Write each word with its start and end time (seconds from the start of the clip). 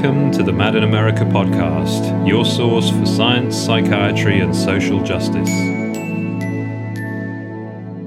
Welcome 0.00 0.30
to 0.30 0.42
the 0.42 0.52
Mad 0.54 0.76
in 0.76 0.82
America 0.82 1.26
podcast, 1.26 2.26
your 2.26 2.46
source 2.46 2.88
for 2.88 3.04
science, 3.04 3.54
psychiatry, 3.54 4.40
and 4.40 4.56
social 4.56 5.02
justice. 5.02 5.50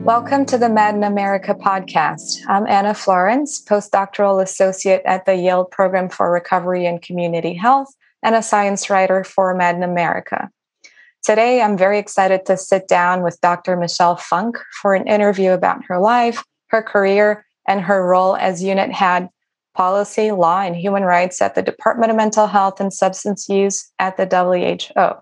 Welcome 0.04 0.48
to 0.48 0.58
the 0.58 0.70
Mad 0.70 0.96
in 0.96 1.04
America 1.04 1.54
podcast. 1.54 2.40
I'm 2.48 2.66
Ana 2.66 2.96
Florence, 2.96 3.64
postdoctoral 3.64 4.42
associate 4.42 5.04
at 5.06 5.28
the 5.28 5.36
Yale 5.36 5.66
Program 5.66 6.10
for 6.10 6.32
Recovery 6.32 6.88
and 6.88 7.00
Community 7.00 7.54
Health, 7.54 7.94
and 8.24 8.34
a 8.34 8.42
science 8.42 8.90
writer 8.90 9.24
for 9.24 9.54
Mad 9.54 9.76
in 9.76 9.84
America. 9.84 10.50
Today, 11.22 11.62
I'm 11.62 11.78
very 11.78 12.00
excited 12.00 12.48
to 12.48 12.58
sit 12.58 12.88
down 12.88 13.22
with 13.22 13.40
Dr. 13.40 13.78
Michelle 13.78 14.18
Funk 14.18 14.58
for 14.82 14.96
an 14.96 15.08
interview 15.08 15.52
about 15.52 15.86
her 15.86 16.00
life, 16.00 16.44
her 16.70 16.82
career, 16.82 17.46
and 17.68 17.82
her 17.82 18.04
role 18.04 18.36
as 18.36 18.64
unit 18.64 18.92
head 18.92 19.30
policy, 19.74 20.32
law, 20.32 20.62
and 20.62 20.76
human 20.76 21.04
rights 21.04 21.42
at 21.42 21.56
the 21.56 21.62
Department 21.62 22.12
of 22.12 22.18
Mental 22.18 22.48
Health 22.48 22.80
and 22.80 22.94
Substance 22.94 23.50
Use 23.50 23.92
at 24.00 24.18
the 24.18 24.26
WHO. 24.26 25.22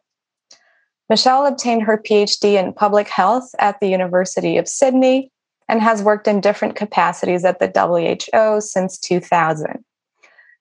Michelle 1.09 1.45
obtained 1.45 1.83
her 1.83 1.97
PhD 1.97 2.53
in 2.53 2.73
public 2.73 3.09
health 3.09 3.49
at 3.59 3.79
the 3.79 3.87
University 3.87 4.57
of 4.57 4.67
Sydney 4.67 5.31
and 5.67 5.81
has 5.81 6.03
worked 6.03 6.27
in 6.27 6.41
different 6.41 6.75
capacities 6.75 7.45
at 7.45 7.59
the 7.59 7.71
WHO 7.73 8.61
since 8.61 8.97
2000. 8.97 9.83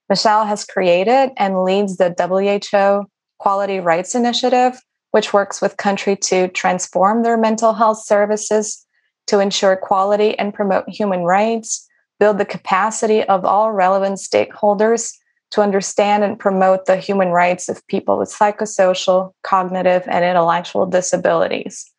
Michelle 0.09 0.45
has 0.45 0.65
created 0.65 1.31
and 1.37 1.62
leads 1.62 1.97
the 1.97 2.15
WHO 2.19 3.09
Quality 3.39 3.81
Rights 3.81 4.15
Initiative, 4.15 4.81
which 5.12 5.33
works 5.33 5.61
with 5.61 5.77
countries 5.77 6.19
to 6.23 6.48
transform 6.48 7.23
their 7.23 7.37
mental 7.37 7.73
health 7.73 8.03
services 8.05 8.84
to 9.29 9.39
ensure 9.39 9.77
quality 9.77 10.37
and 10.39 10.53
promote 10.53 10.89
human 10.89 11.20
rights 11.20 11.89
build 12.20 12.38
the 12.38 12.45
capacity 12.45 13.24
of 13.24 13.45
all 13.45 13.73
relevant 13.73 14.19
stakeholders 14.19 15.17
to 15.50 15.62
understand 15.62 16.22
and 16.22 16.39
promote 16.39 16.86
the 16.86 16.97
human 16.97 17.28
rights 17.31 17.69
of 17.69 17.84
people 17.89 18.19
with 18.19 18.28
psychosocial, 18.28 19.33
cognitive, 19.42 20.05
and 20.06 20.25
intellectual 20.25 20.86
disabilities, 20.86 21.91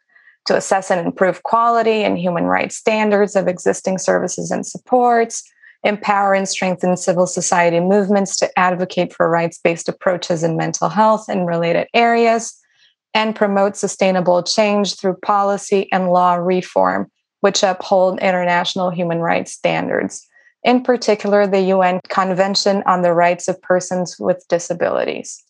to 0.46 0.56
assess 0.56 0.90
and 0.90 1.06
improve 1.06 1.44
quality 1.44 2.04
and 2.04 2.18
human 2.18 2.46
rights 2.46 2.78
standards 2.78 3.36
of 3.36 3.48
existing 3.48 3.98
services 3.98 4.52
and 4.52 4.66
supports, 4.66 5.44
empower 5.84 6.34
and 6.34 6.48
strengthen 6.48 6.96
civil 6.96 7.26
society 7.26 7.80
movements 7.80 8.38
to 8.38 8.60
advocate 8.60 9.12
for 9.12 9.30
rights 9.30 9.60
based 9.62 9.90
approaches 9.90 10.44
in 10.44 10.56
mental 10.56 10.88
health 10.88 11.26
and 11.28 11.48
related 11.48 11.88
areas, 11.94 12.58
and 13.14 13.36
promote 13.36 13.76
sustainable 13.76 14.42
change 14.44 14.96
through 14.96 15.16
policy 15.16 15.92
and 15.92 16.10
law 16.10 16.36
reform 16.36 17.12
which 17.42 17.62
uphold 17.64 18.20
international 18.20 18.90
human 18.90 19.20
rights 19.20 19.52
standards, 19.52 20.28
in 20.64 20.84
particular, 20.84 21.48
the 21.48 21.62
UN 21.62 22.00
Convention 22.08 22.84
on 22.86 23.02
the 23.02 23.14
Rights 23.14 23.48
of 23.48 23.62
Persons 23.62 24.18
with 24.20 24.46
Disabilities. 24.48 25.44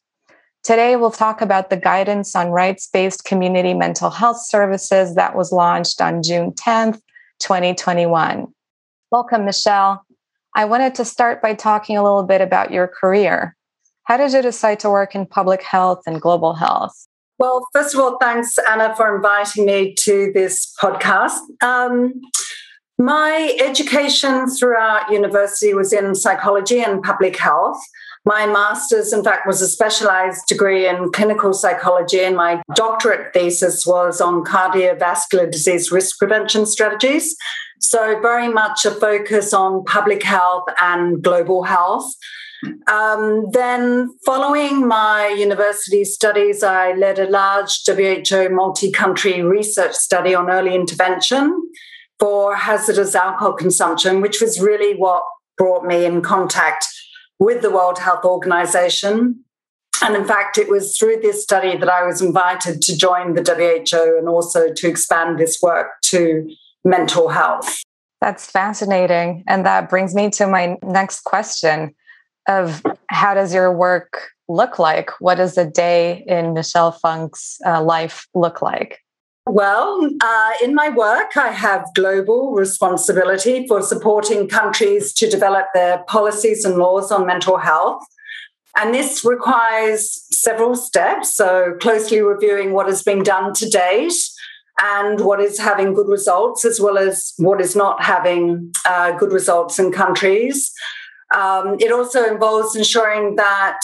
Today, 0.63 0.95
we'll 0.95 1.11
talk 1.11 1.41
about 1.41 1.69
the 1.69 1.77
guidance 1.77 2.35
on 2.35 2.51
rights 2.51 2.87
based 2.87 3.25
community 3.25 3.73
mental 3.73 4.09
health 4.09 4.41
services 4.45 5.15
that 5.15 5.35
was 5.35 5.51
launched 5.51 6.01
on 6.01 6.23
June 6.23 6.51
10th, 6.51 7.01
2021. 7.39 8.47
Welcome, 9.11 9.45
Michelle. 9.45 10.05
I 10.55 10.65
wanted 10.65 10.95
to 10.95 11.05
start 11.05 11.41
by 11.41 11.55
talking 11.55 11.97
a 11.97 12.03
little 12.03 12.23
bit 12.23 12.41
about 12.41 12.71
your 12.71 12.87
career. 12.87 13.55
How 14.03 14.17
did 14.17 14.31
you 14.31 14.41
decide 14.41 14.79
to 14.81 14.89
work 14.89 15.15
in 15.15 15.25
public 15.25 15.61
health 15.61 16.03
and 16.05 16.21
global 16.21 16.53
health? 16.53 17.07
Well, 17.41 17.67
first 17.73 17.95
of 17.95 17.99
all, 17.99 18.19
thanks, 18.21 18.55
Ana, 18.69 18.95
for 18.95 19.15
inviting 19.15 19.65
me 19.65 19.95
to 20.01 20.31
this 20.31 20.71
podcast. 20.79 21.39
Um, 21.63 22.21
my 22.99 23.57
education 23.59 24.47
throughout 24.47 25.09
university 25.11 25.73
was 25.73 25.91
in 25.91 26.13
psychology 26.13 26.83
and 26.83 27.01
public 27.01 27.37
health. 27.37 27.81
My 28.25 28.45
master's, 28.45 29.11
in 29.11 29.23
fact, 29.23 29.47
was 29.47 29.59
a 29.59 29.67
specialized 29.67 30.45
degree 30.45 30.87
in 30.87 31.11
clinical 31.11 31.51
psychology, 31.51 32.19
and 32.19 32.35
my 32.35 32.61
doctorate 32.75 33.33
thesis 33.33 33.87
was 33.87 34.21
on 34.21 34.43
cardiovascular 34.43 35.49
disease 35.49 35.91
risk 35.91 36.19
prevention 36.19 36.67
strategies. 36.67 37.35
So, 37.79 38.19
very 38.21 38.49
much 38.49 38.85
a 38.85 38.91
focus 38.91 39.51
on 39.51 39.83
public 39.85 40.21
health 40.21 40.65
and 40.79 41.23
global 41.23 41.63
health. 41.63 42.13
Um, 42.87 43.47
then, 43.51 44.15
following 44.25 44.87
my 44.87 45.27
university 45.27 46.03
studies, 46.03 46.63
I 46.63 46.93
led 46.93 47.17
a 47.17 47.29
large 47.29 47.81
WHO 47.85 48.49
multi 48.49 48.91
country 48.91 49.41
research 49.41 49.93
study 49.93 50.35
on 50.35 50.49
early 50.49 50.75
intervention 50.75 51.69
for 52.19 52.55
hazardous 52.55 53.15
alcohol 53.15 53.53
consumption, 53.53 54.21
which 54.21 54.41
was 54.41 54.61
really 54.61 54.95
what 54.95 55.23
brought 55.57 55.85
me 55.85 56.05
in 56.05 56.21
contact 56.21 56.85
with 57.39 57.61
the 57.63 57.71
World 57.71 57.97
Health 57.97 58.23
Organization. 58.23 59.43
And 60.03 60.15
in 60.15 60.25
fact, 60.25 60.57
it 60.57 60.69
was 60.69 60.97
through 60.97 61.17
this 61.21 61.43
study 61.43 61.77
that 61.77 61.89
I 61.89 62.05
was 62.05 62.21
invited 62.21 62.81
to 62.83 62.97
join 62.97 63.33
the 63.33 63.43
WHO 63.43 64.17
and 64.17 64.27
also 64.29 64.71
to 64.71 64.87
expand 64.87 65.39
this 65.39 65.59
work 65.61 65.87
to 66.05 66.47
mental 66.85 67.29
health. 67.29 67.81
That's 68.19 68.49
fascinating. 68.49 69.43
And 69.47 69.65
that 69.65 69.89
brings 69.89 70.13
me 70.13 70.29
to 70.31 70.47
my 70.47 70.77
next 70.83 71.21
question 71.21 71.95
of 72.47 72.81
how 73.07 73.33
does 73.33 73.53
your 73.53 73.71
work 73.71 74.29
look 74.47 74.79
like? 74.79 75.09
What 75.19 75.35
does 75.35 75.57
a 75.57 75.65
day 75.65 76.23
in 76.27 76.53
Michelle 76.53 76.91
Funk's 76.91 77.57
uh, 77.65 77.81
life 77.81 78.27
look 78.33 78.61
like? 78.61 78.99
Well, 79.47 80.07
uh, 80.21 80.51
in 80.63 80.75
my 80.75 80.89
work, 80.89 81.35
I 81.35 81.49
have 81.49 81.85
global 81.95 82.53
responsibility 82.53 83.65
for 83.67 83.81
supporting 83.81 84.47
countries 84.47 85.13
to 85.13 85.29
develop 85.29 85.65
their 85.73 86.03
policies 86.07 86.63
and 86.63 86.77
laws 86.77 87.11
on 87.11 87.25
mental 87.25 87.57
health. 87.57 88.03
And 88.77 88.93
this 88.93 89.25
requires 89.25 90.25
several 90.31 90.75
steps. 90.75 91.35
So, 91.35 91.73
closely 91.81 92.21
reviewing 92.21 92.73
what 92.73 92.87
has 92.87 93.03
been 93.03 93.23
done 93.23 93.53
to 93.55 93.69
date 93.69 94.13
and 94.81 95.21
what 95.21 95.41
is 95.41 95.59
having 95.59 95.93
good 95.93 96.07
results, 96.07 96.63
as 96.63 96.79
well 96.79 96.97
as 96.97 97.33
what 97.37 97.59
is 97.59 97.75
not 97.75 98.03
having 98.03 98.71
uh, 98.87 99.11
good 99.13 99.31
results 99.33 99.79
in 99.79 99.91
countries. 99.91 100.71
Um, 101.35 101.77
it 101.79 101.91
also 101.91 102.25
involves 102.25 102.75
ensuring 102.75 103.35
that 103.35 103.81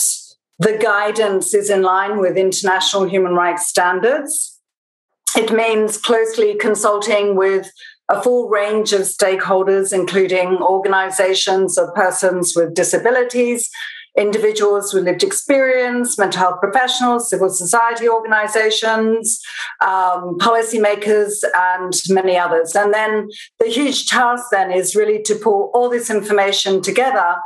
the 0.58 0.76
guidance 0.76 1.54
is 1.54 1.70
in 1.70 1.82
line 1.82 2.18
with 2.18 2.36
international 2.36 3.08
human 3.08 3.34
rights 3.34 3.66
standards. 3.68 4.60
It 5.36 5.52
means 5.52 5.98
closely 5.98 6.56
consulting 6.56 7.36
with 7.36 7.70
a 8.08 8.22
full 8.22 8.48
range 8.48 8.92
of 8.92 9.02
stakeholders, 9.02 9.92
including 9.92 10.56
organizations 10.62 11.76
of 11.76 11.94
persons 11.94 12.54
with 12.56 12.74
disabilities, 12.74 13.70
individuals 14.18 14.92
with 14.92 15.04
lived 15.04 15.22
experience, 15.22 16.18
mental 16.18 16.40
health 16.40 16.60
professionals, 16.60 17.30
civil 17.30 17.48
society 17.48 18.08
organizations, 18.08 19.40
um, 19.80 20.36
policymakers, 20.38 21.44
and 21.54 21.92
many 22.10 22.36
others. 22.36 22.74
And 22.74 22.92
then 22.92 23.28
the 23.60 23.68
huge 23.68 24.08
task 24.08 24.46
then 24.50 24.72
is 24.72 24.96
really 24.96 25.22
to 25.22 25.34
pull 25.36 25.70
all 25.72 25.88
this 25.88 26.10
information 26.10 26.82
together 26.82 27.36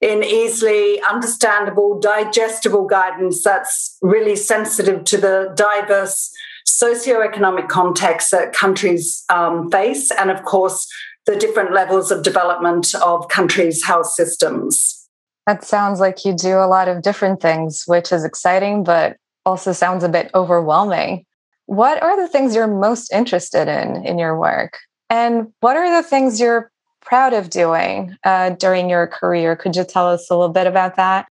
in 0.00 0.22
easily 0.22 1.00
understandable, 1.02 1.98
digestible 1.98 2.86
guidance 2.86 3.42
that's 3.42 3.96
really 4.02 4.36
sensitive 4.36 5.04
to 5.04 5.16
the 5.16 5.54
diverse 5.56 6.30
socioeconomic 6.68 7.68
context 7.68 8.30
that 8.32 8.52
countries 8.52 9.24
um, 9.30 9.70
face, 9.70 10.10
and 10.10 10.30
of 10.30 10.44
course, 10.44 10.86
the 11.24 11.36
different 11.36 11.72
levels 11.72 12.10
of 12.10 12.22
development 12.22 12.94
of 12.96 13.28
countries' 13.28 13.84
health 13.84 14.08
systems. 14.08 15.05
That 15.46 15.64
sounds 15.64 16.00
like 16.00 16.24
you 16.24 16.34
do 16.34 16.56
a 16.56 16.66
lot 16.66 16.88
of 16.88 17.02
different 17.02 17.40
things, 17.40 17.84
which 17.86 18.12
is 18.12 18.24
exciting, 18.24 18.82
but 18.82 19.16
also 19.44 19.72
sounds 19.72 20.02
a 20.02 20.08
bit 20.08 20.30
overwhelming. 20.34 21.24
What 21.66 22.02
are 22.02 22.20
the 22.20 22.28
things 22.28 22.54
you're 22.54 22.66
most 22.66 23.12
interested 23.12 23.68
in 23.68 24.04
in 24.04 24.18
your 24.18 24.38
work? 24.38 24.78
And 25.08 25.52
what 25.60 25.76
are 25.76 26.02
the 26.02 26.08
things 26.08 26.40
you're 26.40 26.70
proud 27.00 27.32
of 27.32 27.50
doing 27.50 28.16
uh, 28.24 28.50
during 28.50 28.90
your 28.90 29.06
career? 29.06 29.54
Could 29.54 29.76
you 29.76 29.84
tell 29.84 30.08
us 30.08 30.28
a 30.30 30.34
little 30.34 30.52
bit 30.52 30.66
about 30.66 30.96
that? 30.96 31.28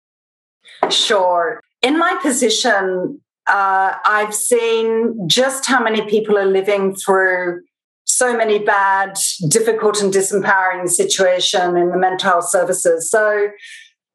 Sure. 0.89 1.61
In 1.81 1.97
my 1.97 2.17
position, 2.21 3.21
uh, 3.47 3.93
I've 4.05 4.35
seen 4.35 5.27
just 5.27 5.65
how 5.65 5.81
many 5.81 6.01
people 6.09 6.37
are 6.37 6.45
living 6.45 6.95
through 6.95 7.61
so 8.05 8.35
many 8.35 8.59
bad, 8.59 9.17
difficult, 9.47 10.01
and 10.01 10.13
disempowering 10.13 10.89
situation 10.89 11.77
in 11.77 11.89
the 11.89 11.97
mental 11.97 12.29
health 12.29 12.49
services. 12.49 13.09
So 13.09 13.49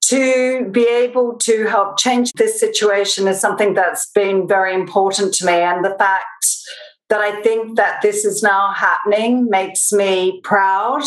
to 0.08 0.68
be 0.70 0.86
able 0.86 1.34
to 1.34 1.66
help 1.66 1.98
change 1.98 2.32
this 2.32 2.60
situation 2.60 3.26
is 3.26 3.40
something 3.40 3.74
that's 3.74 4.10
been 4.10 4.46
very 4.46 4.74
important 4.74 5.34
to 5.34 5.46
me. 5.46 5.52
And 5.52 5.84
the 5.84 5.96
fact 5.98 6.46
that 7.08 7.20
I 7.20 7.40
think 7.42 7.76
that 7.76 8.02
this 8.02 8.24
is 8.24 8.42
now 8.42 8.72
happening 8.72 9.48
makes 9.48 9.92
me 9.92 10.40
proud. 10.42 11.02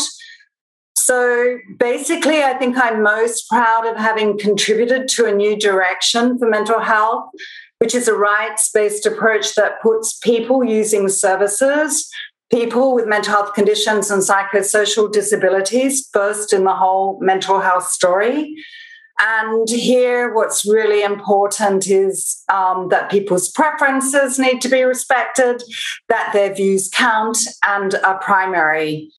So 0.96 1.58
basically, 1.78 2.42
I 2.42 2.54
think 2.54 2.76
I'm 2.76 3.02
most 3.02 3.48
proud 3.48 3.86
of 3.86 3.96
having 3.96 4.38
contributed 4.38 5.08
to 5.08 5.26
a 5.26 5.34
new 5.34 5.58
direction 5.58 6.38
for 6.38 6.48
mental 6.48 6.80
health, 6.80 7.30
which 7.78 7.94
is 7.94 8.06
a 8.06 8.14
rights 8.14 8.70
based 8.72 9.06
approach 9.06 9.54
that 9.54 9.80
puts 9.82 10.18
people 10.18 10.62
using 10.62 11.08
services, 11.08 12.08
people 12.50 12.94
with 12.94 13.06
mental 13.06 13.32
health 13.32 13.54
conditions 13.54 14.10
and 14.10 14.22
psychosocial 14.22 15.10
disabilities 15.10 16.08
first 16.12 16.52
in 16.52 16.64
the 16.64 16.74
whole 16.74 17.18
mental 17.20 17.60
health 17.60 17.88
story 17.88 18.54
And 19.22 19.68
here, 19.68 20.32
what's 20.34 20.64
really 20.64 21.02
important 21.02 21.86
is 21.86 22.42
um, 22.48 22.88
that 22.88 23.10
people's 23.10 23.50
preferences 23.50 24.38
need 24.38 24.60
to 24.62 24.68
be 24.68 24.82
respected, 24.82 25.62
that 26.08 26.32
their 26.32 26.54
views 26.54 26.88
count 26.88 27.38
and 27.66 27.94
are 27.96 28.18
primary. 28.18 29.10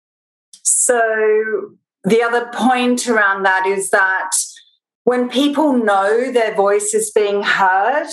So, 0.63 1.75
the 2.03 2.23
other 2.23 2.49
point 2.51 3.07
around 3.07 3.43
that 3.43 3.67
is 3.67 3.91
that 3.91 4.31
when 5.03 5.29
people 5.29 5.73
know 5.73 6.31
their 6.31 6.55
voice 6.55 6.95
is 6.95 7.11
being 7.11 7.43
heard, 7.43 8.09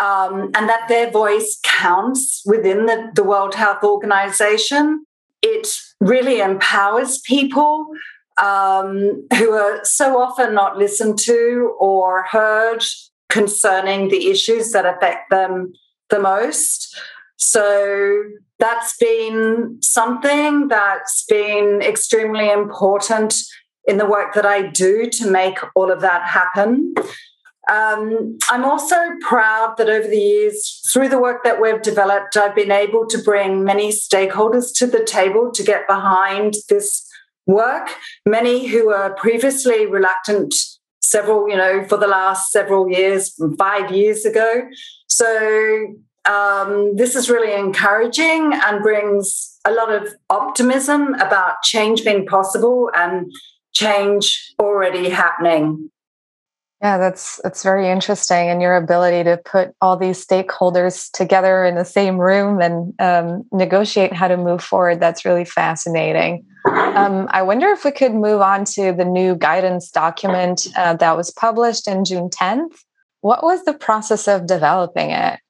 um, 0.00 0.50
and 0.54 0.68
that 0.68 0.88
their 0.88 1.10
voice 1.10 1.58
counts 1.62 2.42
within 2.44 2.86
the, 2.86 3.10
the 3.14 3.24
World 3.24 3.54
Health 3.54 3.82
Organization, 3.82 5.06
it 5.42 5.68
really 6.00 6.40
empowers 6.40 7.20
people 7.20 7.88
um, 8.38 9.26
who 9.36 9.52
are 9.52 9.84
so 9.84 10.20
often 10.20 10.54
not 10.54 10.76
listened 10.76 11.18
to 11.20 11.74
or 11.78 12.24
heard 12.24 12.84
concerning 13.28 14.08
the 14.08 14.28
issues 14.30 14.72
that 14.72 14.86
affect 14.86 15.30
them 15.30 15.72
the 16.10 16.20
most. 16.20 16.98
So 17.36 18.22
that's 18.58 18.96
been 18.98 19.78
something 19.82 20.68
that's 20.68 21.24
been 21.28 21.82
extremely 21.82 22.50
important 22.50 23.34
in 23.86 23.98
the 23.98 24.06
work 24.06 24.34
that 24.34 24.46
I 24.46 24.62
do 24.62 25.08
to 25.10 25.30
make 25.30 25.58
all 25.74 25.90
of 25.90 26.00
that 26.00 26.26
happen. 26.26 26.94
Um, 27.70 28.38
I'm 28.50 28.64
also 28.64 28.96
proud 29.22 29.76
that 29.76 29.88
over 29.88 30.06
the 30.06 30.16
years, 30.16 30.82
through 30.92 31.08
the 31.08 31.18
work 31.18 31.42
that 31.44 31.60
we've 31.60 31.82
developed, 31.82 32.36
I've 32.36 32.54
been 32.54 32.70
able 32.70 33.06
to 33.06 33.18
bring 33.18 33.64
many 33.64 33.90
stakeholders 33.90 34.72
to 34.76 34.86
the 34.86 35.04
table 35.04 35.50
to 35.52 35.62
get 35.64 35.86
behind 35.88 36.54
this 36.68 37.05
work. 37.46 37.88
Many 38.26 38.66
who 38.66 38.86
were 38.86 39.14
previously 39.16 39.86
reluctant, 39.86 40.54
several, 41.00 41.48
you 41.48 41.56
know, 41.56 41.84
for 41.88 41.96
the 41.96 42.08
last 42.08 42.50
several 42.50 42.90
years, 42.90 43.34
five 43.58 43.90
years 43.90 44.24
ago. 44.24 44.62
So 45.08 45.94
um, 46.26 46.96
this 46.96 47.14
is 47.14 47.30
really 47.30 47.54
encouraging 47.54 48.52
and 48.52 48.82
brings 48.82 49.58
a 49.64 49.72
lot 49.72 49.92
of 49.92 50.14
optimism 50.28 51.14
about 51.14 51.62
change 51.62 52.04
being 52.04 52.26
possible 52.26 52.90
and 52.94 53.30
change 53.72 54.54
already 54.60 55.08
happening. 55.10 55.90
Yeah, 56.82 56.98
that's 56.98 57.40
that's 57.42 57.62
very 57.62 57.88
interesting, 57.88 58.50
and 58.50 58.60
your 58.60 58.76
ability 58.76 59.24
to 59.24 59.38
put 59.38 59.74
all 59.80 59.96
these 59.96 60.24
stakeholders 60.24 61.10
together 61.12 61.64
in 61.64 61.74
the 61.74 61.86
same 61.86 62.18
room 62.18 62.60
and 62.60 62.92
um, 63.00 63.44
negotiate 63.50 64.12
how 64.12 64.28
to 64.28 64.36
move 64.36 64.62
forward. 64.62 65.00
That's 65.00 65.24
really 65.24 65.46
fascinating. 65.46 66.44
Um, 66.66 67.28
I 67.30 67.42
wonder 67.42 67.68
if 67.68 67.84
we 67.84 67.92
could 67.92 68.12
move 68.12 68.42
on 68.42 68.66
to 68.66 68.92
the 68.92 69.06
new 69.06 69.36
guidance 69.36 69.90
document 69.90 70.66
uh, 70.76 70.94
that 70.96 71.16
was 71.16 71.30
published 71.30 71.88
in 71.88 72.04
June 72.04 72.28
10th. 72.28 72.76
What 73.20 73.42
was 73.42 73.64
the 73.64 73.72
process 73.72 74.28
of 74.28 74.46
developing 74.46 75.10
it? 75.10 75.40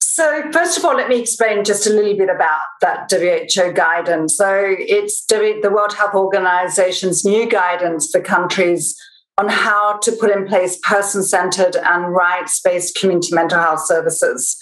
So, 0.00 0.50
first 0.52 0.76
of 0.76 0.84
all, 0.84 0.96
let 0.96 1.08
me 1.08 1.20
explain 1.20 1.64
just 1.64 1.86
a 1.86 1.90
little 1.90 2.16
bit 2.16 2.28
about 2.28 2.60
that 2.80 3.10
WHO 3.10 3.72
guidance. 3.72 4.36
So, 4.36 4.74
it's 4.78 5.24
the 5.26 5.70
World 5.72 5.94
Health 5.94 6.14
Organization's 6.14 7.24
new 7.24 7.48
guidance 7.48 8.10
for 8.10 8.20
countries 8.20 8.96
on 9.38 9.48
how 9.48 9.98
to 9.98 10.12
put 10.12 10.30
in 10.30 10.46
place 10.46 10.78
person 10.82 11.22
centered 11.22 11.76
and 11.76 12.12
rights 12.12 12.60
based 12.60 12.98
community 12.98 13.34
mental 13.34 13.58
health 13.58 13.86
services. 13.86 14.58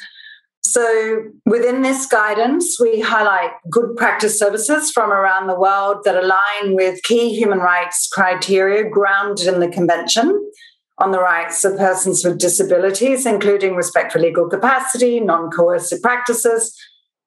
So, 0.62 1.23
within 1.46 1.82
this 1.82 2.06
guidance, 2.06 2.78
we 2.81 3.00
highlight 3.00 3.52
good 3.70 3.96
practice 3.96 4.38
services 4.38 4.90
from 4.90 5.11
around 5.11 5.46
the 5.46 5.58
world 5.58 5.99
that 6.05 6.23
align 6.23 6.75
with 6.75 7.02
key 7.05 7.34
human 7.34 7.61
rights 7.61 8.08
criteria 8.12 8.88
grounded 8.88 9.46
in 9.46 9.61
the 9.61 9.69
Convention 9.69 10.50
on 10.99 11.12
the 11.12 11.20
Rights 11.20 11.64
of 11.64 11.76
Persons 11.78 12.25
with 12.25 12.38
Disabilities, 12.38 13.26
including 13.26 13.75
respect 13.75 14.12
for 14.12 14.19
legal 14.19 14.49
capacity, 14.49 15.20
non 15.20 15.50
coercive 15.50 16.02
practices, 16.02 16.76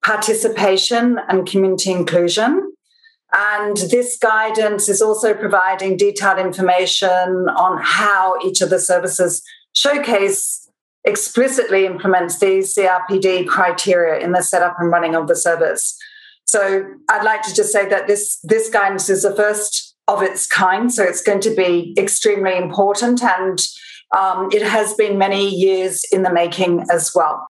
participation, 0.03 1.17
and 1.29 1.47
community 1.47 1.91
inclusion. 1.91 2.73
And 3.35 3.77
this 3.77 4.17
guidance 4.17 4.89
is 4.89 5.01
also 5.01 5.33
providing 5.33 5.97
detailed 5.97 6.39
information 6.39 7.47
on 7.55 7.79
how 7.81 8.39
each 8.43 8.61
of 8.61 8.69
the 8.69 8.79
services 8.79 9.43
showcase 9.75 10.67
explicitly 11.03 11.85
implements 11.85 12.39
these 12.39 12.75
CRPD 12.75 13.47
criteria 13.47 14.23
in 14.23 14.31
the 14.31 14.41
setup 14.41 14.75
and 14.79 14.91
running 14.91 15.15
of 15.15 15.27
the 15.27 15.35
service. 15.35 15.97
So 16.45 16.85
I'd 17.09 17.23
like 17.23 17.43
to 17.43 17.53
just 17.53 17.71
say 17.71 17.87
that 17.87 18.07
this, 18.07 18.39
this 18.43 18.69
guidance 18.69 19.09
is 19.09 19.21
the 19.21 19.35
first 19.35 19.95
of 20.07 20.23
its 20.23 20.47
kind. 20.47 20.91
So 20.91 21.03
it's 21.03 21.21
going 21.21 21.41
to 21.41 21.55
be 21.55 21.93
extremely 21.97 22.57
important 22.57 23.23
and 23.23 23.59
um, 24.17 24.49
it 24.51 24.63
has 24.63 24.95
been 24.95 25.19
many 25.19 25.47
years 25.47 26.03
in 26.11 26.23
the 26.23 26.33
making 26.33 26.85
as 26.91 27.11
well. 27.13 27.47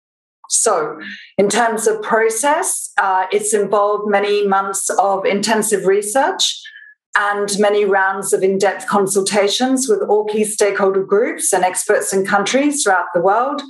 So, 0.49 0.99
in 1.37 1.49
terms 1.49 1.87
of 1.87 2.01
process, 2.01 2.91
uh, 2.97 3.25
it's 3.31 3.53
involved 3.53 4.09
many 4.09 4.47
months 4.47 4.89
of 4.89 5.25
intensive 5.25 5.85
research 5.85 6.61
and 7.17 7.49
many 7.59 7.83
rounds 7.85 8.33
of 8.33 8.43
in 8.43 8.57
depth 8.57 8.87
consultations 8.87 9.87
with 9.89 10.01
all 10.07 10.25
key 10.25 10.43
stakeholder 10.43 11.03
groups 11.03 11.51
and 11.51 11.63
experts 11.63 12.13
in 12.13 12.25
countries 12.25 12.83
throughout 12.83 13.07
the 13.13 13.21
world. 13.21 13.61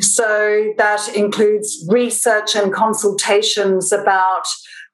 So, 0.00 0.72
that 0.76 1.08
includes 1.14 1.84
research 1.88 2.54
and 2.54 2.72
consultations 2.72 3.92
about 3.92 4.44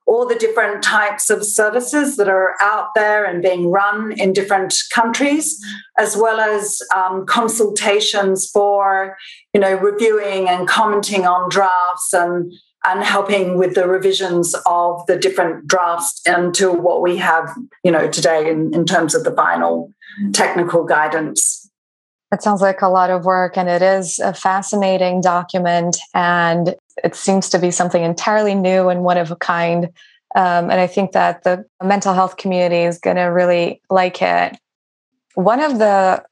all 0.06 0.26
the 0.26 0.34
different 0.34 0.82
types 0.82 1.30
of 1.30 1.44
services 1.44 2.16
that 2.16 2.28
are 2.28 2.54
out 2.60 2.88
there 2.94 3.24
and 3.24 3.42
being 3.42 3.70
run 3.70 4.12
in 4.12 4.32
different 4.32 4.74
countries, 4.92 5.58
as 5.98 6.16
well 6.16 6.40
as 6.40 6.80
um, 6.94 7.24
consultations 7.26 8.48
for, 8.50 9.16
you 9.52 9.60
know, 9.60 9.74
reviewing 9.76 10.48
and 10.48 10.68
commenting 10.68 11.26
on 11.26 11.48
drafts 11.48 12.12
and 12.12 12.52
and 12.86 13.02
helping 13.02 13.56
with 13.56 13.74
the 13.74 13.88
revisions 13.88 14.54
of 14.66 15.06
the 15.06 15.16
different 15.16 15.66
drafts 15.66 16.20
into 16.26 16.70
what 16.70 17.00
we 17.00 17.16
have, 17.16 17.50
you 17.82 17.90
know, 17.90 18.06
today 18.10 18.50
in, 18.50 18.74
in 18.74 18.84
terms 18.84 19.14
of 19.14 19.24
the 19.24 19.30
final 19.32 19.90
technical 20.34 20.84
guidance. 20.84 21.70
It 22.30 22.42
sounds 22.42 22.60
like 22.60 22.82
a 22.82 22.88
lot 22.88 23.10
of 23.10 23.24
work, 23.24 23.56
and 23.56 23.68
it 23.68 23.80
is 23.80 24.18
a 24.18 24.34
fascinating 24.34 25.20
document. 25.22 25.96
And 26.12 26.74
it 27.02 27.14
seems 27.14 27.48
to 27.50 27.58
be 27.58 27.70
something 27.70 28.02
entirely 28.02 28.54
new 28.54 28.88
and 28.88 29.02
one 29.02 29.18
of 29.18 29.30
a 29.30 29.36
kind. 29.36 29.86
Um, 30.36 30.70
and 30.70 30.80
I 30.80 30.86
think 30.86 31.12
that 31.12 31.42
the 31.42 31.64
mental 31.82 32.14
health 32.14 32.36
community 32.36 32.82
is 32.82 32.98
going 32.98 33.16
to 33.16 33.24
really 33.24 33.80
like 33.90 34.22
it. 34.22 34.56
One 35.34 35.60
of 35.60 35.78
the 35.78 36.24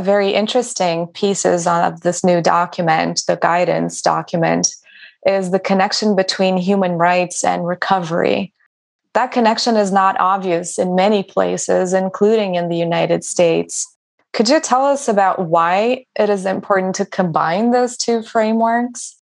very 0.00 0.30
interesting 0.30 1.06
pieces 1.08 1.66
of 1.66 2.00
this 2.00 2.24
new 2.24 2.40
document, 2.40 3.22
the 3.26 3.36
guidance 3.36 4.00
document, 4.00 4.68
is 5.26 5.50
the 5.50 5.58
connection 5.58 6.16
between 6.16 6.56
human 6.56 6.92
rights 6.92 7.44
and 7.44 7.66
recovery. 7.66 8.52
That 9.14 9.32
connection 9.32 9.76
is 9.76 9.90
not 9.90 10.16
obvious 10.18 10.78
in 10.78 10.94
many 10.94 11.22
places, 11.22 11.92
including 11.92 12.54
in 12.54 12.68
the 12.68 12.76
United 12.76 13.24
States. 13.24 13.86
Could 14.32 14.48
you 14.48 14.60
tell 14.60 14.84
us 14.84 15.08
about 15.08 15.46
why 15.48 16.04
it 16.18 16.30
is 16.30 16.46
important 16.46 16.94
to 16.96 17.06
combine 17.06 17.70
those 17.70 17.96
two 17.96 18.22
frameworks? 18.22 19.17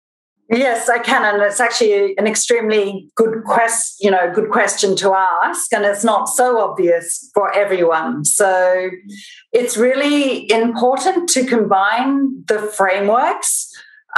Yes, 0.51 0.91
I 0.91 0.99
can, 0.99 1.25
and 1.25 1.43
it's 1.43 1.59
actually 1.59 2.15
an 2.19 2.27
extremely 2.27 3.09
good 3.17 3.45
quest, 3.45 3.97
you 4.01 4.11
know, 4.11 4.31
good 4.33 4.51
question 4.51 4.95
to 4.97 5.15
ask, 5.15 5.73
and 5.73 5.87
it's 5.87 6.05
not 6.05 6.29
so 6.29 6.61
obvious 6.61 7.31
for 7.33 7.51
everyone. 7.55 8.27
So, 8.27 8.91
it's 9.53 9.79
really 9.79 10.51
important 10.51 11.31
to 11.31 11.47
combine 11.47 12.45
the 12.47 12.59
frameworks 12.59 13.71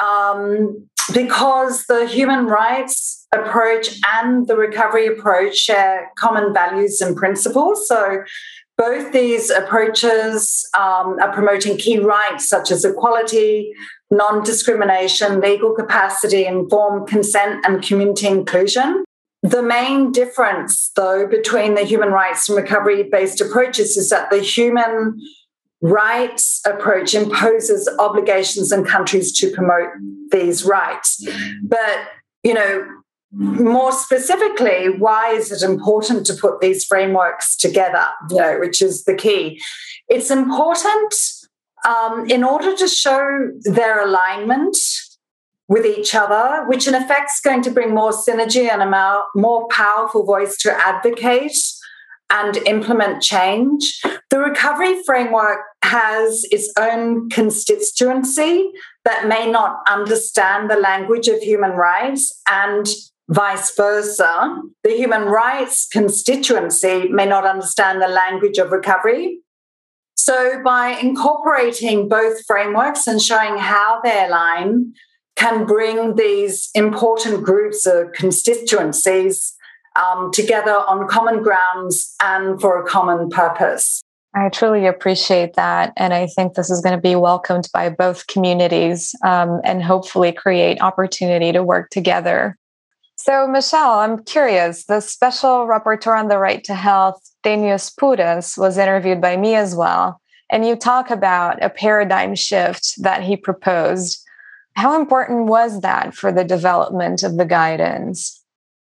um, 0.03 0.89
because 1.15 1.87
the 1.87 2.09
human 2.09 2.47
rights 2.47 3.29
approach 3.33 3.91
and 4.17 4.49
the 4.49 4.57
recovery 4.57 5.07
approach 5.07 5.57
share 5.57 6.11
common 6.19 6.53
values 6.53 7.01
and 7.01 7.17
principles. 7.17 7.87
So, 7.87 8.25
both 8.77 9.13
these 9.13 9.49
approaches 9.49 10.69
um, 10.77 11.17
are 11.21 11.33
promoting 11.33 11.79
key 11.79 11.99
rights 11.99 12.49
such 12.49 12.71
as 12.71 12.85
equality, 12.85 13.73
non 14.11 14.43
discrimination, 14.43 15.41
legal 15.41 15.75
capacity, 15.75 16.47
informed 16.47 17.09
consent, 17.09 17.65
and 17.67 17.83
community 17.83 18.27
inclusion. 18.27 19.05
The 19.43 19.63
main 19.63 20.13
difference, 20.13 20.91
though, 20.97 21.27
between 21.27 21.75
the 21.75 21.85
human 21.85 22.11
rights 22.11 22.49
and 22.49 22.57
recovery 22.57 23.05
based 23.05 23.41
approaches 23.41 23.97
is 23.97 24.11
that 24.11 24.31
the 24.31 24.41
human 24.41 25.21
rights 25.83 26.61
approach 26.65 27.15
imposes 27.15 27.89
obligations 27.99 28.73
on 28.73 28.85
countries 28.85 29.33
to 29.39 29.51
promote 29.51 29.91
these 30.33 30.65
rights. 30.65 31.25
But, 31.63 32.09
you 32.43 32.55
know, 32.55 32.87
more 33.33 33.93
specifically, 33.93 34.89
why 34.89 35.31
is 35.33 35.53
it 35.53 35.63
important 35.63 36.27
to 36.27 36.35
put 36.35 36.61
these 36.61 36.85
frameworks 36.85 37.57
together, 37.57 38.07
you 38.31 38.37
know, 38.37 38.59
which 38.59 38.81
is 38.81 39.05
the 39.05 39.15
key? 39.15 39.61
It's 40.09 40.31
important 40.31 41.15
um, 41.87 42.29
in 42.29 42.45
order 42.45 42.77
to 42.77 42.89
show 42.89 43.51
their 43.63 44.07
alignment 44.07 44.77
with 45.69 45.87
each 45.87 46.15
other, 46.15 46.65
which 46.67 46.87
in 46.87 46.95
effect 46.95 47.31
is 47.31 47.41
going 47.43 47.63
to 47.63 47.71
bring 47.71 47.95
more 47.95 48.13
synergy 48.13 48.71
and 48.71 48.83
a 48.83 49.23
more 49.35 49.67
powerful 49.69 50.25
voice 50.25 50.57
to 50.59 50.73
advocate 50.73 51.57
and 52.31 52.57
implement 52.59 53.23
change. 53.23 54.01
The 54.31 54.39
recovery 54.39 55.03
framework 55.05 55.61
has 55.83 56.45
its 56.51 56.73
own 56.79 57.29
constituency 57.31 58.71
that 59.05 59.29
may 59.29 59.51
not 59.51 59.79
understand 59.89 60.69
the 60.69 60.77
language 60.77 61.29
of 61.29 61.41
human 61.41 61.73
rights 61.73 62.41
and 62.49 62.87
vice 63.29 63.75
versa. 63.77 64.61
The 64.83 64.97
human 64.97 65.23
rights 65.23 65.89
constituency 65.93 67.09
may 67.09 67.27
not 67.27 67.47
understand 67.47 68.03
the 68.03 68.09
language 68.09 68.59
of 68.59 68.73
recovery. 68.73 69.41
So, 70.27 70.61
by 70.65 70.89
incorporating 70.89 72.09
both 72.09 72.45
frameworks 72.47 73.07
and 73.07 73.23
showing 73.23 73.59
how 73.59 74.01
they 74.03 74.25
align, 74.25 74.93
can 75.37 75.67
bring 75.67 76.17
these 76.17 76.69
important 76.75 77.45
groups 77.45 77.87
or 77.87 78.11
constituencies 78.11 79.55
um, 79.95 80.33
together 80.33 80.73
on 80.73 81.07
common 81.07 81.45
grounds 81.45 82.13
and 82.21 82.61
for 82.61 82.83
a 82.83 82.85
common 82.85 83.31
purpose. 83.31 84.03
I 84.35 84.49
truly 84.49 84.89
appreciate 84.89 85.55
that. 85.55 85.93
And 85.97 86.13
I 86.13 86.27
think 86.27 86.55
this 86.55 86.71
is 86.71 86.81
going 86.81 86.97
to 86.97 87.01
be 87.01 87.15
welcomed 87.15 87.69
by 87.73 87.89
both 87.89 88.27
communities 88.27 89.15
um, 89.25 89.61
and 89.63 89.81
hopefully 89.81 90.33
create 90.33 90.83
opportunity 90.83 91.53
to 91.53 91.63
work 91.63 91.91
together. 91.91 92.59
So, 93.27 93.49
Michelle, 93.49 93.99
I'm 93.99 94.23
curious. 94.23 94.85
The 94.85 95.01
special 95.01 95.67
rapporteur 95.67 96.17
on 96.17 96.29
the 96.29 96.39
right 96.39 96.63
to 96.63 96.75
health, 96.75 97.21
Dainius 97.43 97.93
Pūras, 97.93 98.57
was 98.57 98.79
interviewed 98.79 99.21
by 99.21 99.37
me 99.37 99.57
as 99.57 99.75
well. 99.75 100.21
And 100.49 100.65
you 100.65 100.77
talk 100.77 101.11
about 101.11 101.61
a 101.61 101.69
paradigm 101.69 102.37
shift 102.37 103.03
that 103.03 103.25
he 103.25 103.37
proposed. 103.37 104.23
How 104.75 104.95
important 104.95 105.47
was 105.47 105.81
that 105.81 106.15
for 106.15 106.31
the 106.31 106.45
development 106.45 107.25
of 107.25 107.37
the 107.37 107.45
guidance? 107.45 108.45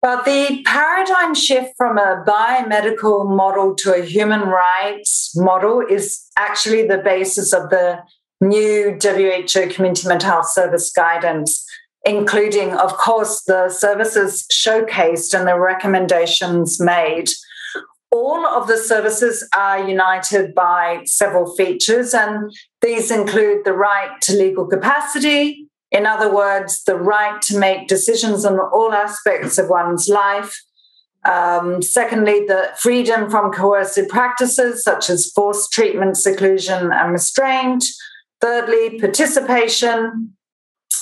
But 0.02 0.26
the 0.26 0.62
paradigm 0.66 1.34
shift 1.34 1.70
from 1.78 1.96
a 1.96 2.22
biomedical 2.28 3.34
model 3.34 3.74
to 3.76 3.94
a 3.94 4.04
human 4.04 4.42
rights 4.42 5.32
model 5.36 5.80
is 5.88 6.22
actually 6.36 6.86
the 6.86 6.98
basis 6.98 7.54
of 7.54 7.70
the 7.70 8.00
new 8.42 8.98
WHO 9.02 9.70
Community 9.70 10.06
Mental 10.06 10.28
Health 10.28 10.50
Service 10.50 10.92
guidance, 10.92 11.64
including, 12.04 12.74
of 12.74 12.96
course, 12.96 13.42
the 13.42 13.68
services 13.68 14.46
showcased 14.52 15.38
and 15.38 15.46
the 15.48 15.58
recommendations 15.58 16.80
made. 16.80 17.30
All 18.10 18.46
of 18.46 18.68
the 18.68 18.78
services 18.78 19.46
are 19.54 19.86
united 19.86 20.54
by 20.54 21.02
several 21.04 21.54
features, 21.56 22.14
and 22.14 22.50
these 22.80 23.10
include 23.10 23.64
the 23.64 23.74
right 23.74 24.10
to 24.22 24.32
legal 24.32 24.66
capacity, 24.66 25.68
in 25.90 26.06
other 26.06 26.32
words, 26.34 26.84
the 26.84 26.96
right 26.96 27.40
to 27.42 27.58
make 27.58 27.88
decisions 27.88 28.44
on 28.44 28.58
all 28.58 28.92
aspects 28.92 29.58
of 29.58 29.68
one's 29.68 30.08
life. 30.08 30.58
Um, 31.24 31.82
secondly, 31.82 32.44
the 32.46 32.70
freedom 32.78 33.30
from 33.30 33.52
coercive 33.52 34.08
practices 34.08 34.82
such 34.82 35.10
as 35.10 35.30
forced 35.34 35.72
treatment, 35.72 36.16
seclusion, 36.16 36.92
and 36.92 37.12
restraint. 37.12 37.84
Thirdly, 38.40 38.98
participation, 39.00 40.36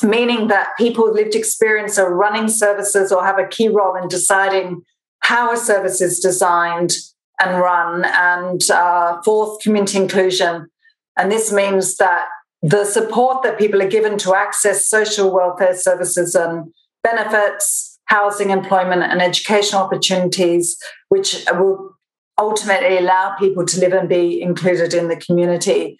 meaning 0.02 0.48
that 0.48 0.76
people 0.78 1.04
with 1.04 1.14
lived 1.14 1.34
experience 1.34 1.98
are 1.98 2.12
running 2.12 2.48
services 2.48 3.12
or 3.12 3.24
have 3.24 3.38
a 3.38 3.46
key 3.46 3.68
role 3.68 3.94
in 3.96 4.08
deciding 4.08 4.82
how 5.20 5.52
a 5.52 5.56
service 5.56 6.00
is 6.00 6.20
designed 6.20 6.92
and 7.40 7.58
run. 7.58 8.04
And 8.04 8.62
uh, 8.70 9.20
fourth, 9.24 9.62
community 9.62 9.98
inclusion. 9.98 10.68
And 11.16 11.30
this 11.30 11.52
means 11.52 11.96
that 11.96 12.26
the 12.62 12.84
support 12.84 13.42
that 13.42 13.58
people 13.58 13.82
are 13.82 13.88
given 13.88 14.18
to 14.18 14.34
access 14.34 14.88
social 14.88 15.32
welfare 15.32 15.76
services 15.76 16.34
and 16.34 16.72
benefits, 17.02 17.98
housing, 18.06 18.50
employment, 18.50 19.02
and 19.02 19.20
educational 19.20 19.82
opportunities, 19.82 20.76
which 21.08 21.44
will 21.52 21.96
ultimately 22.38 22.98
allow 22.98 23.36
people 23.38 23.64
to 23.64 23.80
live 23.80 23.92
and 23.92 24.08
be 24.08 24.40
included 24.40 24.94
in 24.94 25.08
the 25.08 25.16
community. 25.16 25.98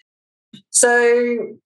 So, 0.69 1.01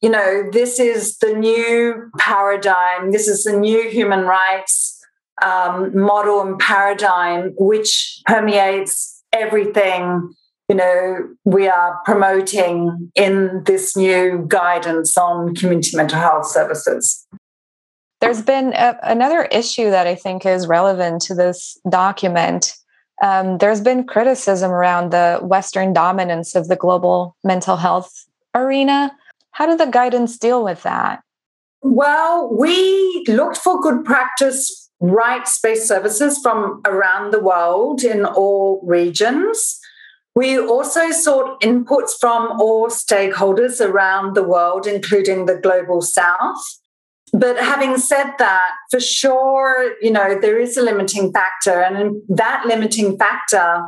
you 0.02 0.10
know, 0.10 0.50
this 0.52 0.80
is 0.80 1.18
the 1.18 1.34
new 1.34 2.10
paradigm, 2.18 3.12
this 3.12 3.28
is 3.28 3.44
the 3.44 3.58
new 3.58 3.90
human 3.90 4.22
rights 4.22 5.00
um, 5.44 5.98
model 5.98 6.42
and 6.42 6.60
paradigm, 6.60 7.54
which 7.58 8.22
permeates 8.26 9.24
everything 9.34 10.34
you 10.72 10.78
know, 10.78 11.28
we 11.44 11.68
are 11.68 12.00
promoting 12.06 13.12
in 13.16 13.62
this 13.66 13.98
new 13.98 14.46
guidance 14.48 15.18
on 15.18 15.54
community 15.54 15.98
mental 15.98 16.18
health 16.18 16.48
services. 16.48 17.28
There's 18.22 18.42
been 18.42 18.72
a, 18.72 18.98
another 19.04 19.44
issue 19.52 19.90
that 19.90 20.08
I 20.08 20.16
think 20.16 20.46
is 20.46 20.68
relevant 20.68 21.24
to 21.24 21.36
this 21.36 21.78
document. 21.90 22.74
Um, 23.22 23.58
there's 23.58 23.82
been 23.82 24.06
criticism 24.06 24.72
around 24.72 25.12
the 25.12 25.40
Western 25.42 25.92
dominance 25.92 26.56
of 26.56 26.70
the 26.70 26.78
global 26.78 27.36
mental 27.44 27.76
health 27.76 28.26
arena. 28.55 29.12
How 29.51 29.65
did 29.65 29.79
the 29.79 29.91
guidance 29.91 30.38
deal 30.38 30.63
with 30.63 30.84
that? 30.84 31.24
Well, 31.81 32.55
we 32.55 33.25
looked 33.27 33.58
for 33.58 33.81
good 33.81 34.05
practice 34.05 34.89
right 35.00 35.48
space 35.48 35.88
services 35.88 36.39
from 36.41 36.81
around 36.86 37.31
the 37.31 37.39
world 37.39 38.03
in 38.03 38.24
all 38.24 38.81
regions. 38.86 39.79
We 40.36 40.58
also 40.58 41.12
sought 41.12 41.60
inputs 41.62 42.12
from 42.20 42.62
all 42.62 42.88
stakeholders 42.88 43.86
around 43.86 44.36
the 44.36 44.43
world, 44.43 44.88
including 44.88 45.46
the 45.46 45.58
global 45.58 46.01
south. 46.01 46.63
But 47.34 47.58
having 47.58 47.98
said 47.98 48.34
that, 48.38 48.72
for 48.89 49.00
sure, 49.00 49.93
you 50.01 50.12
know, 50.12 50.38
there 50.39 50.60
is 50.60 50.77
a 50.77 50.81
limiting 50.81 51.34
factor. 51.34 51.81
And 51.81 52.22
that 52.29 52.63
limiting 52.65 53.17
factor 53.17 53.84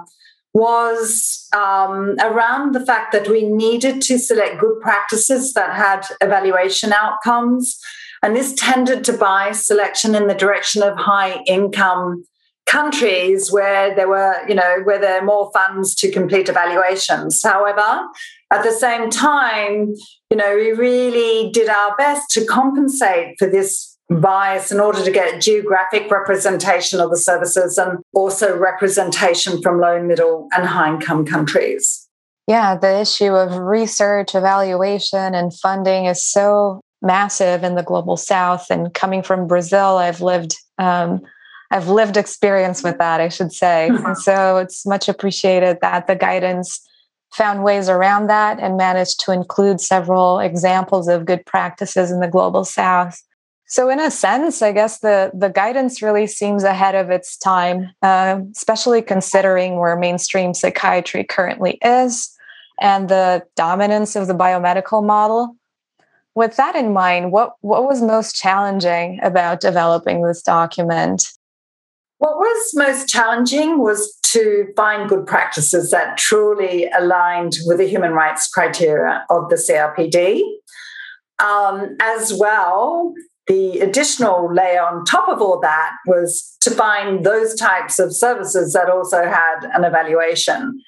was 0.53 1.47
um, 1.53 2.15
around 2.21 2.73
the 2.73 2.85
fact 2.85 3.11
that 3.11 3.27
we 3.27 3.45
needed 3.45 4.01
to 4.03 4.19
select 4.19 4.59
good 4.59 4.79
practices 4.81 5.53
that 5.53 5.75
had 5.75 6.05
evaluation 6.21 6.93
outcomes. 6.93 7.79
And 8.21 8.35
this 8.35 8.53
tended 8.53 9.03
to 9.05 9.13
bias 9.13 9.65
selection 9.65 10.15
in 10.15 10.27
the 10.27 10.35
direction 10.35 10.83
of 10.83 10.97
high 10.97 11.41
income 11.47 12.23
countries 12.65 13.51
where 13.51 13.93
there 13.95 14.07
were, 14.07 14.37
you 14.47 14.55
know, 14.55 14.77
where 14.83 14.99
there 14.99 15.19
are 15.19 15.25
more 15.25 15.51
funds 15.53 15.93
to 15.95 16.11
complete 16.11 16.47
evaluations. 16.47 17.41
However, 17.43 18.07
at 18.51 18.63
the 18.63 18.71
same 18.71 19.09
time, 19.09 19.93
you 20.29 20.37
know, 20.37 20.55
we 20.55 20.71
really 20.71 21.51
did 21.51 21.67
our 21.67 21.95
best 21.97 22.29
to 22.31 22.45
compensate 22.45 23.35
for 23.37 23.49
this 23.49 23.92
bias 24.19 24.71
in 24.71 24.79
order 24.79 25.03
to 25.03 25.11
get 25.11 25.41
geographic 25.41 26.09
representation 26.09 26.99
of 26.99 27.09
the 27.09 27.17
services 27.17 27.77
and 27.77 27.99
also 28.13 28.57
representation 28.57 29.61
from 29.61 29.79
low, 29.79 30.01
middle, 30.01 30.47
and 30.55 30.65
high 30.65 30.89
income 30.89 31.25
countries. 31.25 32.07
Yeah, 32.47 32.75
the 32.75 32.99
issue 32.99 33.33
of 33.33 33.57
research, 33.57 34.35
evaluation, 34.35 35.33
and 35.33 35.53
funding 35.53 36.05
is 36.05 36.23
so 36.23 36.81
massive 37.01 37.63
in 37.63 37.75
the 37.75 37.83
global 37.83 38.17
south. 38.17 38.67
And 38.69 38.93
coming 38.93 39.23
from 39.23 39.47
Brazil, 39.47 39.97
I've 39.97 40.21
lived 40.21 40.55
um, 40.77 41.21
I've 41.71 41.87
lived 41.87 42.17
experience 42.17 42.83
with 42.83 42.99
that, 42.99 43.19
I 43.19 43.29
should 43.29 43.51
say. 43.51 43.89
Mm-hmm. 43.91 44.05
And 44.13 44.17
so 44.17 44.57
it's 44.57 44.85
much 44.85 45.09
appreciated 45.09 45.79
that 45.81 46.07
the 46.07 46.15
guidance 46.15 46.87
found 47.33 47.63
ways 47.63 47.89
around 47.89 48.27
that 48.27 48.59
and 48.59 48.77
managed 48.77 49.19
to 49.21 49.31
include 49.31 49.81
several 49.81 50.39
examples 50.39 51.07
of 51.07 51.25
good 51.25 51.43
practices 51.45 52.11
in 52.11 52.19
the 52.19 52.27
global 52.27 52.63
south. 52.63 53.19
So, 53.73 53.89
in 53.89 53.99
a 53.99 54.11
sense, 54.11 54.61
I 54.61 54.71
guess 54.71 54.99
the, 54.99 55.31
the 55.33 55.49
guidance 55.49 56.03
really 56.03 56.27
seems 56.27 56.63
ahead 56.63 56.93
of 56.93 57.09
its 57.09 57.35
time, 57.35 57.89
uh, 58.03 58.41
especially 58.51 59.01
considering 59.01 59.79
where 59.79 59.95
mainstream 59.95 60.53
psychiatry 60.53 61.23
currently 61.23 61.79
is 61.83 62.37
and 62.79 63.09
the 63.09 63.43
dominance 63.55 64.15
of 64.15 64.27
the 64.27 64.35
biomedical 64.35 65.03
model. 65.03 65.55
With 66.35 66.55
that 66.57 66.75
in 66.75 66.93
mind, 66.93 67.31
what, 67.31 67.55
what 67.61 67.85
was 67.85 67.99
most 67.99 68.35
challenging 68.35 69.19
about 69.23 69.59
developing 69.59 70.21
this 70.21 70.43
document? 70.43 71.25
What 72.19 72.37
was 72.37 72.73
most 72.75 73.09
challenging 73.09 73.79
was 73.79 74.15
to 74.33 74.67
find 74.75 75.09
good 75.09 75.25
practices 75.25 75.89
that 75.89 76.19
truly 76.19 76.91
aligned 76.95 77.53
with 77.65 77.79
the 77.79 77.87
human 77.87 78.11
rights 78.11 78.47
criteria 78.47 79.25
of 79.31 79.49
the 79.49 79.55
CRPD. 79.55 80.43
Um, 81.39 81.97
as 81.99 82.31
well, 82.31 83.15
the 83.47 83.79
additional 83.79 84.53
layer 84.53 84.81
on 84.81 85.05
top 85.05 85.27
of 85.27 85.41
all 85.41 85.59
that 85.59 85.91
was 86.05 86.55
to 86.61 86.71
find 86.71 87.25
those 87.25 87.55
types 87.55 87.99
of 87.99 88.15
services 88.15 88.73
that 88.73 88.89
also 88.89 89.25
had 89.25 89.65
an 89.73 89.83
evaluation. 89.83 90.79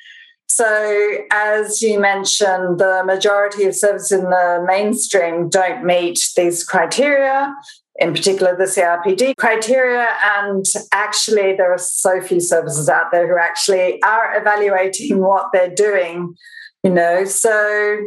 So, 0.48 1.18
as 1.32 1.82
you 1.82 2.00
mentioned, 2.00 2.80
the 2.80 3.04
majority 3.06 3.66
of 3.66 3.76
services 3.76 4.12
in 4.12 4.30
the 4.30 4.64
mainstream 4.66 5.50
don't 5.50 5.84
meet 5.84 6.20
these 6.38 6.64
criteria 6.64 7.54
in 7.98 8.14
particular 8.14 8.56
the 8.56 8.66
CRPD 8.66 9.38
criteria. 9.38 10.08
And 10.24 10.66
actually, 10.92 11.56
there 11.56 11.72
are 11.72 11.78
so 11.78 12.22
few 12.22 12.40
services 12.40 12.90
out 12.90 13.12
there 13.12 13.28
who 13.28 13.38
actually 13.38 14.02
are 14.04 14.36
evaluating 14.36 15.20
what 15.20 15.48
they're 15.54 15.74
doing, 15.74 16.36
you 16.84 16.90
know. 16.90 17.26
So 17.26 17.98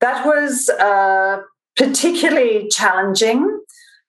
that 0.00 0.26
was 0.26 0.68
uh, 0.68 1.38
particularly 1.76 2.68
challenging. 2.68 3.60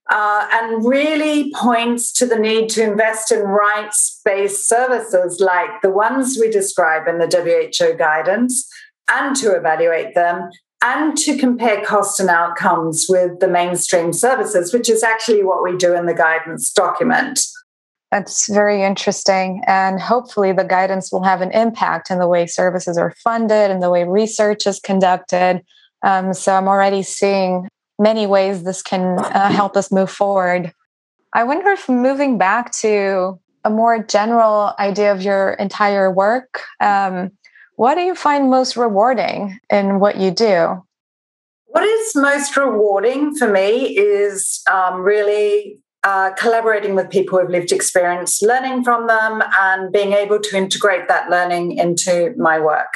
Uh, 0.09 0.47
and 0.51 0.85
really 0.85 1.51
points 1.53 2.11
to 2.13 2.25
the 2.25 2.37
need 2.37 2.69
to 2.69 2.83
invest 2.83 3.31
in 3.31 3.41
rights 3.41 4.21
based 4.23 4.67
services 4.67 5.39
like 5.39 5.81
the 5.81 5.89
ones 5.89 6.37
we 6.39 6.49
describe 6.49 7.07
in 7.07 7.19
the 7.19 7.27
WHO 7.27 7.97
guidance 7.97 8.69
and 9.09 9.35
to 9.35 9.55
evaluate 9.55 10.15
them 10.15 10.49
and 10.83 11.17
to 11.17 11.37
compare 11.37 11.83
cost 11.83 12.19
and 12.19 12.29
outcomes 12.29 13.07
with 13.09 13.39
the 13.39 13.47
mainstream 13.47 14.13
services, 14.13 14.73
which 14.73 14.89
is 14.89 15.03
actually 15.03 15.43
what 15.43 15.63
we 15.63 15.75
do 15.75 15.95
in 15.95 16.05
the 16.05 16.13
guidance 16.13 16.71
document. 16.71 17.39
That's 18.11 18.51
very 18.51 18.83
interesting. 18.83 19.61
And 19.67 19.99
hopefully, 19.99 20.53
the 20.53 20.63
guidance 20.63 21.11
will 21.11 21.23
have 21.23 21.41
an 21.41 21.51
impact 21.51 22.09
in 22.09 22.19
the 22.19 22.27
way 22.27 22.45
services 22.45 22.97
are 22.97 23.13
funded 23.23 23.69
and 23.69 23.81
the 23.81 23.89
way 23.89 24.05
research 24.05 24.65
is 24.65 24.79
conducted. 24.79 25.61
Um, 26.03 26.33
so, 26.33 26.53
I'm 26.53 26.69
already 26.69 27.03
seeing 27.03 27.67
many 27.99 28.27
ways 28.27 28.63
this 28.63 28.81
can 28.81 29.19
uh, 29.19 29.49
help 29.49 29.75
us 29.75 29.91
move 29.91 30.09
forward. 30.09 30.73
I 31.33 31.43
wonder 31.43 31.71
if 31.71 31.89
moving 31.89 32.37
back 32.37 32.71
to 32.79 33.39
a 33.63 33.69
more 33.69 34.01
general 34.01 34.73
idea 34.79 35.11
of 35.11 35.21
your 35.21 35.53
entire 35.53 36.11
work, 36.11 36.63
um, 36.79 37.31
what 37.75 37.95
do 37.95 38.01
you 38.01 38.15
find 38.15 38.49
most 38.49 38.75
rewarding 38.75 39.59
in 39.69 39.99
what 39.99 40.17
you 40.17 40.31
do? 40.31 40.83
What 41.65 41.83
is 41.83 42.15
most 42.15 42.55
rewarding 42.57 43.35
for 43.35 43.51
me 43.51 43.95
is 43.97 44.61
um, 44.71 45.01
really 45.01 45.79
uh, 46.03 46.31
collaborating 46.37 46.95
with 46.95 47.09
people 47.09 47.37
who've 47.37 47.49
lived 47.49 47.71
experience, 47.71 48.41
learning 48.41 48.83
from 48.83 49.07
them, 49.07 49.43
and 49.59 49.91
being 49.91 50.13
able 50.13 50.39
to 50.39 50.57
integrate 50.57 51.07
that 51.09 51.29
learning 51.29 51.77
into 51.77 52.33
my 52.37 52.59
work. 52.59 52.93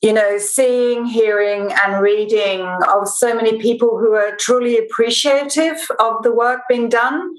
You 0.00 0.14
know, 0.14 0.38
seeing, 0.38 1.04
hearing, 1.04 1.72
and 1.84 2.00
reading 2.00 2.62
of 2.88 3.06
so 3.06 3.34
many 3.34 3.58
people 3.58 3.98
who 3.98 4.14
are 4.14 4.34
truly 4.36 4.78
appreciative 4.78 5.76
of 5.98 6.22
the 6.22 6.34
work 6.34 6.62
being 6.68 6.88
done 6.88 7.34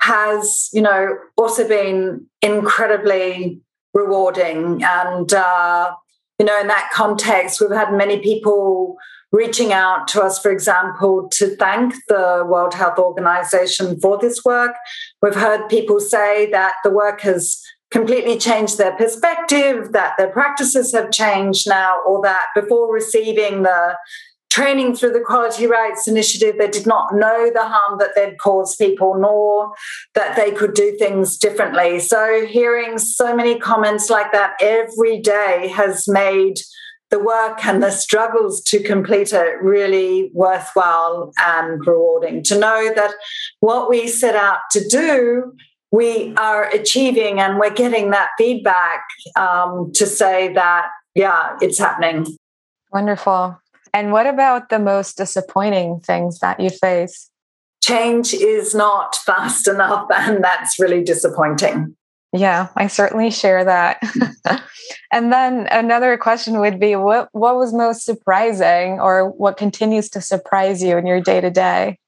has, 0.00 0.68
you 0.72 0.82
know, 0.82 1.16
also 1.36 1.66
been 1.66 2.26
incredibly 2.40 3.60
rewarding. 3.94 4.82
And, 4.84 5.32
uh, 5.32 5.92
you 6.38 6.46
know, 6.46 6.60
in 6.60 6.68
that 6.68 6.90
context, 6.92 7.60
we've 7.60 7.70
had 7.70 7.92
many 7.92 8.20
people 8.20 8.96
reaching 9.32 9.72
out 9.72 10.06
to 10.06 10.22
us, 10.22 10.38
for 10.38 10.52
example, 10.52 11.28
to 11.32 11.56
thank 11.56 11.94
the 12.06 12.44
World 12.46 12.74
Health 12.74 12.98
Organization 12.98 13.98
for 13.98 14.16
this 14.16 14.44
work. 14.44 14.76
We've 15.20 15.34
heard 15.34 15.68
people 15.68 15.98
say 15.98 16.48
that 16.52 16.74
the 16.84 16.90
work 16.90 17.22
has 17.22 17.60
completely 17.94 18.36
changed 18.36 18.76
their 18.76 18.96
perspective, 18.96 19.92
that 19.92 20.14
their 20.18 20.28
practices 20.30 20.92
have 20.92 21.12
changed 21.12 21.68
now, 21.68 22.00
or 22.04 22.20
that 22.20 22.46
before 22.52 22.92
receiving 22.92 23.62
the 23.62 23.94
training 24.50 24.96
through 24.96 25.12
the 25.12 25.20
Quality 25.20 25.68
Rights 25.68 26.08
Initiative, 26.08 26.56
they 26.58 26.66
did 26.66 26.88
not 26.88 27.14
know 27.14 27.52
the 27.54 27.62
harm 27.62 28.00
that 28.00 28.16
they'd 28.16 28.36
caused 28.38 28.78
people, 28.78 29.14
nor 29.14 29.74
that 30.14 30.34
they 30.34 30.50
could 30.50 30.74
do 30.74 30.96
things 30.98 31.38
differently. 31.38 32.00
So, 32.00 32.44
hearing 32.46 32.98
so 32.98 33.34
many 33.34 33.60
comments 33.60 34.10
like 34.10 34.32
that 34.32 34.54
every 34.60 35.20
day 35.20 35.68
has 35.68 36.08
made 36.08 36.56
the 37.10 37.20
work 37.20 37.64
and 37.64 37.80
the 37.80 37.92
struggles 37.92 38.60
to 38.62 38.82
complete 38.82 39.32
it 39.32 39.62
really 39.62 40.32
worthwhile 40.34 41.32
and 41.38 41.86
rewarding. 41.86 42.42
To 42.42 42.58
know 42.58 42.92
that 42.92 43.14
what 43.60 43.88
we 43.88 44.08
set 44.08 44.34
out 44.34 44.58
to 44.72 44.84
do, 44.88 45.52
we 45.94 46.34
are 46.34 46.64
achieving 46.70 47.38
and 47.38 47.56
we're 47.56 47.72
getting 47.72 48.10
that 48.10 48.30
feedback 48.36 49.04
um, 49.36 49.92
to 49.94 50.06
say 50.06 50.52
that, 50.52 50.88
yeah, 51.14 51.56
it's 51.60 51.78
happening. 51.78 52.26
Wonderful. 52.92 53.56
And 53.92 54.10
what 54.10 54.26
about 54.26 54.70
the 54.70 54.80
most 54.80 55.16
disappointing 55.16 56.00
things 56.00 56.40
that 56.40 56.58
you 56.58 56.70
face? 56.70 57.30
Change 57.80 58.34
is 58.34 58.74
not 58.74 59.14
fast 59.24 59.68
enough, 59.68 60.08
and 60.12 60.42
that's 60.42 60.80
really 60.80 61.04
disappointing. 61.04 61.94
Yeah, 62.32 62.70
I 62.74 62.88
certainly 62.88 63.30
share 63.30 63.64
that. 63.64 64.02
and 65.12 65.32
then 65.32 65.68
another 65.70 66.16
question 66.16 66.58
would 66.58 66.80
be 66.80 66.96
what 66.96 67.28
what 67.30 67.54
was 67.54 67.72
most 67.72 68.04
surprising 68.04 68.98
or 68.98 69.30
what 69.30 69.56
continues 69.56 70.08
to 70.10 70.20
surprise 70.20 70.82
you 70.82 70.96
in 70.96 71.06
your 71.06 71.20
day 71.20 71.40
to 71.40 71.50
day? 71.50 71.98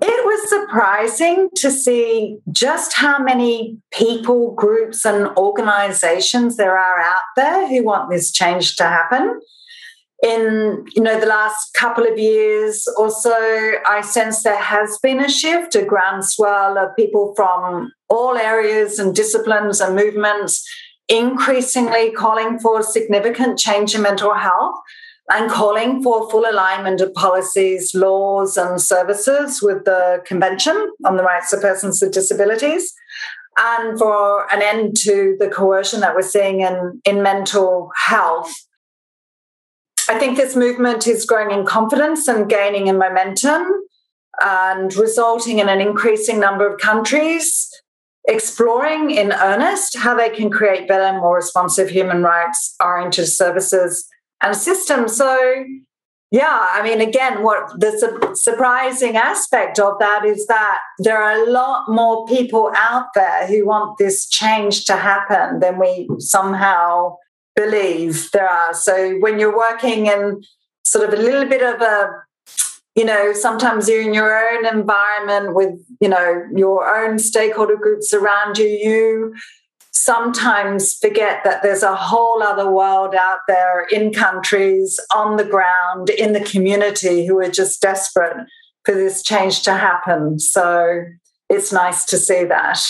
It 0.00 0.24
was 0.24 0.48
surprising 0.48 1.50
to 1.56 1.70
see 1.70 2.38
just 2.50 2.94
how 2.94 3.18
many 3.18 3.78
people, 3.92 4.52
groups, 4.54 5.04
and 5.04 5.28
organizations 5.36 6.56
there 6.56 6.78
are 6.78 7.00
out 7.00 7.22
there 7.36 7.68
who 7.68 7.84
want 7.84 8.10
this 8.10 8.32
change 8.32 8.76
to 8.76 8.84
happen. 8.84 9.40
In 10.22 10.84
you 10.94 11.02
know 11.02 11.18
the 11.18 11.26
last 11.26 11.74
couple 11.74 12.06
of 12.06 12.16
years 12.16 12.86
or 12.96 13.10
so 13.10 13.72
i 13.88 14.00
sense 14.02 14.44
there 14.44 14.56
has 14.56 14.96
been 15.02 15.18
a 15.18 15.28
shift 15.28 15.74
a 15.74 15.84
groundswell 15.84 16.78
of 16.78 16.94
people 16.94 17.32
from 17.34 17.90
all 18.08 18.36
areas 18.36 19.00
and 19.00 19.16
disciplines 19.16 19.80
and 19.80 19.96
movements 19.96 20.64
increasingly 21.08 22.12
calling 22.12 22.60
for 22.60 22.84
significant 22.84 23.58
change 23.58 23.96
in 23.96 24.02
mental 24.02 24.34
health 24.34 24.76
and 25.32 25.50
calling 25.50 26.02
for 26.02 26.30
full 26.30 26.44
alignment 26.48 27.00
of 27.00 27.14
policies, 27.14 27.94
laws, 27.94 28.58
and 28.58 28.80
services 28.80 29.62
with 29.62 29.84
the 29.84 30.22
Convention 30.26 30.92
on 31.06 31.16
the 31.16 31.22
Rights 31.22 31.52
of 31.54 31.62
Persons 31.62 32.02
with 32.02 32.12
Disabilities, 32.12 32.92
and 33.58 33.98
for 33.98 34.52
an 34.52 34.62
end 34.62 34.94
to 34.98 35.36
the 35.40 35.48
coercion 35.48 36.00
that 36.00 36.14
we're 36.14 36.22
seeing 36.22 36.60
in, 36.60 37.00
in 37.06 37.22
mental 37.22 37.90
health. 38.06 38.52
I 40.08 40.18
think 40.18 40.36
this 40.36 40.54
movement 40.54 41.06
is 41.06 41.24
growing 41.24 41.50
in 41.50 41.64
confidence 41.64 42.28
and 42.28 42.48
gaining 42.48 42.88
in 42.88 42.98
momentum 42.98 43.66
and 44.42 44.94
resulting 44.94 45.60
in 45.60 45.68
an 45.68 45.80
increasing 45.80 46.40
number 46.40 46.70
of 46.70 46.78
countries 46.78 47.70
exploring 48.28 49.10
in 49.10 49.32
earnest 49.32 49.96
how 49.96 50.14
they 50.14 50.30
can 50.30 50.50
create 50.50 50.86
better, 50.86 51.18
more 51.18 51.36
responsive 51.36 51.88
human 51.88 52.22
rights 52.22 52.74
oriented 52.82 53.26
services 53.26 54.08
and 54.42 54.56
systems. 54.56 55.16
So, 55.16 55.64
yeah, 56.30 56.68
I 56.72 56.82
mean, 56.82 57.00
again, 57.00 57.42
what 57.42 57.78
the 57.78 57.92
su- 57.92 58.34
surprising 58.34 59.16
aspect 59.16 59.78
of 59.78 59.98
that 60.00 60.24
is 60.24 60.46
that 60.46 60.78
there 60.98 61.22
are 61.22 61.42
a 61.42 61.50
lot 61.50 61.88
more 61.88 62.26
people 62.26 62.70
out 62.74 63.06
there 63.14 63.46
who 63.46 63.66
want 63.66 63.98
this 63.98 64.28
change 64.28 64.84
to 64.86 64.96
happen 64.96 65.60
than 65.60 65.78
we 65.78 66.08
somehow 66.18 67.16
believe 67.54 68.30
there 68.32 68.48
are. 68.48 68.74
So 68.74 69.16
when 69.18 69.38
you're 69.38 69.56
working 69.56 70.06
in 70.06 70.42
sort 70.84 71.08
of 71.08 71.18
a 71.18 71.22
little 71.22 71.48
bit 71.48 71.62
of 71.62 71.80
a 71.80 72.10
you 72.94 73.04
know 73.04 73.32
sometimes 73.32 73.88
you're 73.88 74.02
in 74.02 74.12
your 74.12 74.36
own 74.36 74.66
environment 74.66 75.54
with 75.54 75.74
you 76.00 76.08
know 76.08 76.44
your 76.54 76.86
own 76.94 77.18
stakeholder 77.18 77.76
groups 77.76 78.12
around 78.12 78.58
you 78.58 78.66
you 78.66 79.34
sometimes 79.92 80.94
forget 80.94 81.44
that 81.44 81.62
there's 81.62 81.82
a 81.82 81.94
whole 81.94 82.42
other 82.42 82.70
world 82.70 83.14
out 83.14 83.40
there 83.46 83.84
in 83.92 84.12
countries 84.12 84.98
on 85.14 85.36
the 85.36 85.44
ground 85.44 86.10
in 86.10 86.32
the 86.32 86.40
community 86.40 87.26
who 87.26 87.38
are 87.38 87.50
just 87.50 87.80
desperate 87.80 88.46
for 88.84 88.94
this 88.94 89.22
change 89.22 89.62
to 89.62 89.74
happen 89.74 90.38
so 90.38 91.04
it's 91.48 91.72
nice 91.72 92.04
to 92.06 92.16
see 92.16 92.44
that 92.44 92.80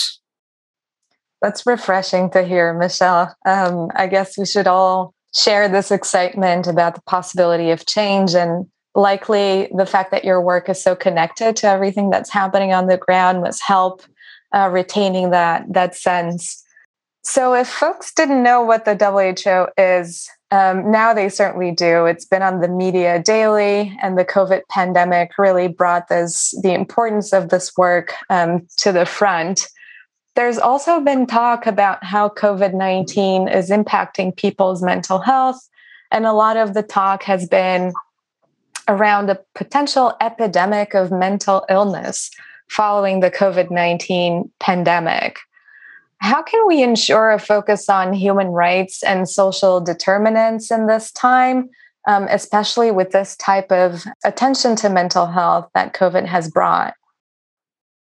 that's 1.43 1.67
refreshing 1.67 2.29
to 2.29 2.41
hear, 2.41 2.73
Michelle. 2.73 3.35
Um, 3.45 3.89
I 3.95 4.07
guess 4.07 4.37
we 4.37 4.45
should 4.45 4.65
all 4.65 5.13
share 5.35 5.67
this 5.67 5.91
excitement 5.91 6.67
about 6.67 6.95
the 6.95 7.01
possibility 7.01 7.69
of 7.69 7.85
change 7.85 8.33
and 8.33 8.65
likely 8.95 9.69
the 9.75 9.85
fact 9.85 10.11
that 10.11 10.23
your 10.23 10.39
work 10.39 10.69
is 10.69 10.81
so 10.81 10.95
connected 10.95 11.57
to 11.57 11.67
everything 11.67 12.09
that's 12.09 12.29
happening 12.29 12.71
on 12.71 12.87
the 12.87 12.97
ground 12.97 13.41
must 13.41 13.61
help 13.61 14.03
uh, 14.55 14.69
retaining 14.71 15.31
that 15.31 15.65
that 15.73 15.95
sense. 15.95 16.62
So, 17.23 17.53
if 17.53 17.69
folks 17.69 18.13
didn't 18.13 18.43
know 18.43 18.61
what 18.61 18.83
the 18.83 18.95
WHO 18.95 19.81
is, 19.81 20.29
um, 20.51 20.91
now 20.91 21.13
they 21.13 21.29
certainly 21.29 21.71
do. 21.71 22.05
It's 22.05 22.25
been 22.25 22.41
on 22.41 22.59
the 22.59 22.67
media 22.67 23.21
daily, 23.23 23.97
and 24.01 24.17
the 24.17 24.25
COVID 24.25 24.61
pandemic 24.69 25.37
really 25.37 25.67
brought 25.67 26.09
this 26.09 26.53
the 26.61 26.73
importance 26.73 27.33
of 27.33 27.49
this 27.49 27.75
work 27.77 28.13
um, 28.29 28.67
to 28.77 28.91
the 28.91 29.05
front. 29.05 29.67
There's 30.35 30.57
also 30.57 30.99
been 30.99 31.25
talk 31.25 31.65
about 31.65 32.03
how 32.03 32.29
COVID 32.29 32.73
19 32.73 33.47
is 33.47 33.69
impacting 33.69 34.35
people's 34.35 34.83
mental 34.83 35.19
health. 35.19 35.59
And 36.11 36.25
a 36.25 36.33
lot 36.33 36.57
of 36.57 36.73
the 36.73 36.83
talk 36.83 37.23
has 37.23 37.47
been 37.47 37.93
around 38.87 39.29
a 39.29 39.39
potential 39.55 40.13
epidemic 40.21 40.93
of 40.93 41.11
mental 41.11 41.65
illness 41.69 42.29
following 42.67 43.21
the 43.21 43.31
COVID 43.31 43.71
19 43.71 44.51
pandemic. 44.59 45.39
How 46.19 46.41
can 46.41 46.65
we 46.67 46.81
ensure 46.81 47.31
a 47.31 47.39
focus 47.39 47.89
on 47.89 48.13
human 48.13 48.47
rights 48.47 49.03
and 49.03 49.27
social 49.27 49.81
determinants 49.81 50.71
in 50.71 50.87
this 50.87 51.11
time, 51.11 51.69
um, 52.07 52.27
especially 52.29 52.91
with 52.91 53.11
this 53.11 53.35
type 53.35 53.71
of 53.71 54.05
attention 54.23 54.75
to 54.77 54.89
mental 54.89 55.27
health 55.27 55.69
that 55.73 55.93
COVID 55.93 56.25
has 56.25 56.49
brought? 56.49 56.93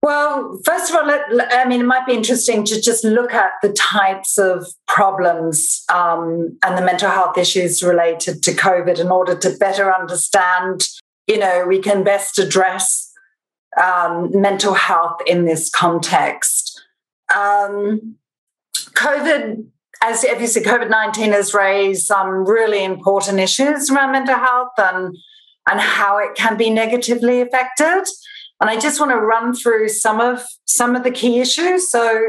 Well, 0.04 0.60
first 0.66 0.90
of 0.90 0.96
all, 0.98 1.12
I 1.52 1.66
mean, 1.66 1.82
it 1.82 1.86
might 1.86 2.08
be 2.08 2.14
interesting 2.14 2.64
to 2.66 2.82
just 2.82 3.04
look 3.04 3.34
at 3.34 3.52
the 3.62 3.72
types 3.74 4.40
of 4.40 4.66
problems 4.88 5.84
um, 5.94 6.58
and 6.64 6.76
the 6.76 6.82
mental 6.82 7.10
health 7.10 7.38
issues 7.38 7.84
related 7.84 8.42
to 8.44 8.52
COVID 8.52 8.98
in 9.00 9.10
order 9.10 9.36
to 9.36 9.56
better 9.58 9.94
understand, 9.94 10.88
you 11.28 11.38
know, 11.38 11.66
we 11.68 11.80
can 11.80 12.04
best 12.04 12.40
address 12.40 13.12
um, 13.82 14.32
mental 14.34 14.74
health 14.74 15.20
in 15.28 15.46
this 15.46 15.70
context. 15.70 16.71
Um, 17.36 18.16
COVID, 18.96 19.66
as 20.04 20.24
you 20.24 20.32
obviously 20.32 20.62
COVID 20.64 20.90
19 20.90 21.32
has 21.32 21.54
raised 21.54 22.06
some 22.06 22.46
really 22.46 22.84
important 22.84 23.40
issues 23.40 23.90
around 23.90 24.12
mental 24.12 24.36
health 24.36 24.74
and, 24.78 25.16
and 25.70 25.80
how 25.80 26.18
it 26.18 26.36
can 26.36 26.58
be 26.58 26.70
negatively 26.70 27.42
affected. 27.42 28.04
And 28.60 28.70
I 28.70 28.80
just 28.80 29.00
want 29.00 29.12
to 29.12 29.18
run 29.18 29.56
through 29.56 29.90
some 29.90 30.22
of 30.22 30.44
some 30.66 30.96
of 30.96 31.04
the 31.04 31.12
key 31.12 31.40
issues. 31.40 31.90
So 31.90 32.22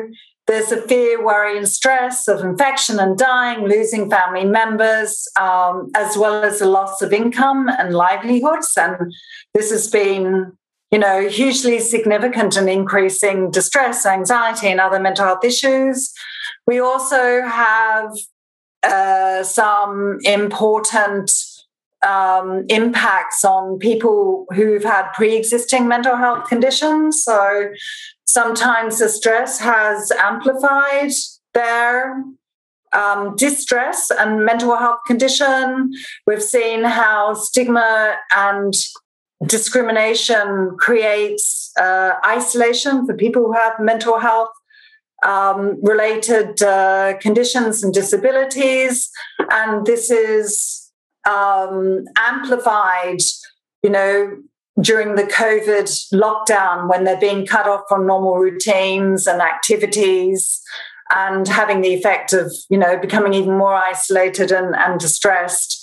there's 0.47 0.73
a 0.73 0.83
fear, 0.83 1.25
worry, 1.25 1.57
and 1.57 1.69
stress 1.69 2.27
of 2.27 2.41
infection 2.41 2.99
and 2.99 3.17
dying, 3.17 3.69
losing 3.69 4.11
family 4.11 4.45
members, 4.45 5.29
um, 5.39 5.91
as 5.95 6.17
well 6.17 6.43
as 6.43 6.59
the 6.59 6.67
loss 6.67 7.01
of 7.01 7.13
income 7.13 7.69
and 7.69 7.95
livelihoods. 7.95 8.77
And 8.77 9.13
this 9.55 9.71
has 9.71 9.89
been, 9.89 10.57
you 10.93 10.99
know, 10.99 11.27
hugely 11.27 11.81
significant 11.81 12.57
in 12.57 12.69
increasing 12.69 13.51
distress, 13.51 14.05
anxiety, 14.05 14.69
and 14.69 14.79
other 14.79 15.01
mental 15.01 15.25
health 15.25 15.43
issues. 15.43 16.13
We 16.67 16.81
also 16.81 17.41
have 17.43 18.13
uh, 18.83 19.43
some 19.43 20.19
important 20.25 21.33
um, 22.07 22.67
impacts 22.69 23.43
on 23.43 23.79
people 23.79 24.45
who've 24.55 24.85
had 24.85 25.11
pre 25.13 25.35
existing 25.35 25.89
mental 25.89 26.17
health 26.17 26.47
conditions. 26.49 27.25
So 27.25 27.71
sometimes 28.27 28.99
the 28.99 29.09
stress 29.09 29.61
has 29.61 30.11
amplified 30.13 31.13
their 31.55 32.23
um, 32.93 33.35
distress 33.37 34.11
and 34.11 34.45
mental 34.45 34.77
health 34.77 35.01
condition. 35.07 35.93
We've 36.27 36.43
seen 36.43 36.85
how 36.85 37.33
stigma 37.35 38.17
and 38.35 38.75
discrimination 39.47 40.77
creates 40.79 41.73
uh, 41.79 42.13
isolation 42.25 43.07
for 43.07 43.15
people 43.15 43.43
who 43.43 43.53
have 43.53 43.75
mental 43.81 44.19
health 44.19 44.51
um, 45.23 45.79
related 45.83 46.63
uh, 46.63 47.15
conditions 47.21 47.83
and 47.83 47.95
disabilities. 47.95 49.11
And 49.51 49.87
this 49.87 50.11
is 50.11 50.91
um, 51.29 52.05
amplified, 52.17 53.21
you 53.83 53.91
know, 53.91 54.37
during 54.81 55.15
the 55.15 55.25
COVID 55.25 55.85
lockdown 56.13 56.89
when 56.89 57.05
they're 57.05 57.21
being 57.21 57.47
cut 57.47 57.69
off 57.69 57.83
from 57.89 58.07
normal 58.07 58.37
routines 58.37 59.27
and 59.27 59.41
activities 59.41 60.63
and 61.15 61.47
having 61.47 61.83
the 61.83 61.95
effect 61.95 62.33
of, 62.33 62.53
you 62.71 62.79
know, 62.79 62.99
becoming 62.99 63.35
even 63.35 63.57
more 63.57 63.75
isolated 63.75 64.51
and, 64.51 64.75
and 64.75 64.99
distressed. 64.99 65.82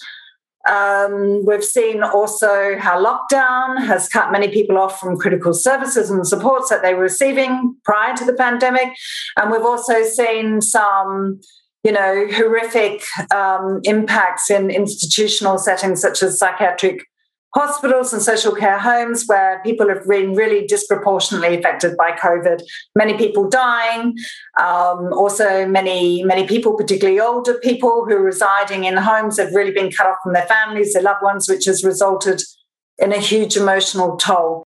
Um, 0.67 1.45
we've 1.45 1.63
seen 1.63 2.03
also 2.03 2.77
how 2.77 3.03
lockdown 3.03 3.85
has 3.85 4.09
cut 4.09 4.31
many 4.31 4.49
people 4.49 4.77
off 4.77 4.99
from 4.99 5.17
critical 5.17 5.53
services 5.53 6.09
and 6.09 6.27
supports 6.27 6.69
that 6.69 6.81
they 6.81 6.93
were 6.93 7.03
receiving 7.03 7.75
prior 7.85 8.15
to 8.17 8.25
the 8.25 8.33
pandemic. 8.33 8.89
And 9.37 9.51
we've 9.51 9.65
also 9.65 10.03
seen 10.03 10.61
some, 10.61 11.39
you 11.83 11.91
know, 11.91 12.27
horrific 12.31 13.03
um, 13.33 13.79
impacts 13.83 14.49
in 14.49 14.69
institutional 14.69 15.57
settings 15.57 16.01
such 16.01 16.21
as 16.21 16.37
psychiatric 16.37 17.05
hospitals 17.55 18.13
and 18.13 18.21
social 18.21 18.53
care 18.53 18.77
homes 18.77 19.25
where 19.25 19.61
people 19.63 19.89
have 19.89 20.07
been 20.07 20.33
really 20.33 20.67
disproportionately 20.67 21.57
affected 21.57 21.97
by 21.97 22.11
COVID. 22.11 22.61
Many 22.95 23.17
people 23.17 23.49
dying, 23.49 24.15
um, 24.59 25.11
also 25.13 25.65
many 25.67 26.23
many 26.23 26.45
people, 26.45 26.75
particularly 26.75 27.19
older 27.19 27.55
people 27.55 28.05
who 28.05 28.15
are 28.15 28.23
residing 28.23 28.83
in 28.83 28.97
homes, 28.97 29.39
have 29.39 29.53
really 29.53 29.71
been 29.71 29.91
cut 29.91 30.07
off 30.07 30.17
from 30.23 30.33
their 30.33 30.45
families, 30.45 30.93
their 30.93 31.03
loved 31.03 31.23
ones, 31.23 31.49
which 31.49 31.65
has 31.65 31.83
resulted 31.83 32.41
in 32.99 33.11
a 33.11 33.19
huge 33.19 33.55
emotional 33.57 34.17
toll. 34.17 34.63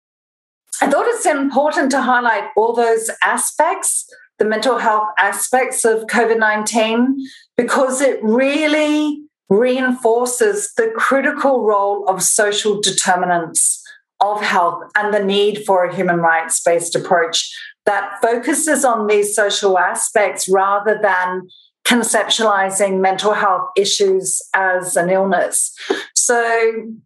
I 0.81 0.89
thought 0.89 1.07
it's 1.07 1.25
important 1.25 1.89
to 1.91 2.01
highlight 2.01 2.49
all 2.55 2.73
those 2.73 3.09
aspects, 3.23 4.05
the 4.37 4.45
mental 4.45 4.77
health 4.77 5.07
aspects 5.17 5.83
of 5.85 6.03
COVID 6.03 6.37
19, 6.37 7.17
because 7.55 8.01
it 8.01 8.19
really 8.21 9.26
reinforces 9.49 10.73
the 10.75 10.91
critical 10.95 11.63
role 11.63 12.07
of 12.07 12.21
social 12.21 12.81
determinants 12.81 13.81
of 14.19 14.41
health 14.41 14.83
and 14.95 15.13
the 15.13 15.23
need 15.23 15.63
for 15.65 15.85
a 15.85 15.95
human 15.95 16.17
rights 16.17 16.61
based 16.61 16.95
approach 16.95 17.53
that 17.85 18.19
focuses 18.21 18.83
on 18.83 19.07
these 19.07 19.35
social 19.35 19.77
aspects 19.77 20.49
rather 20.49 20.99
than 21.01 21.47
conceptualizing 21.85 22.99
mental 22.99 23.33
health 23.33 23.69
issues 23.77 24.41
as 24.53 24.97
an 24.97 25.09
illness. 25.09 25.73
So, 26.13 26.97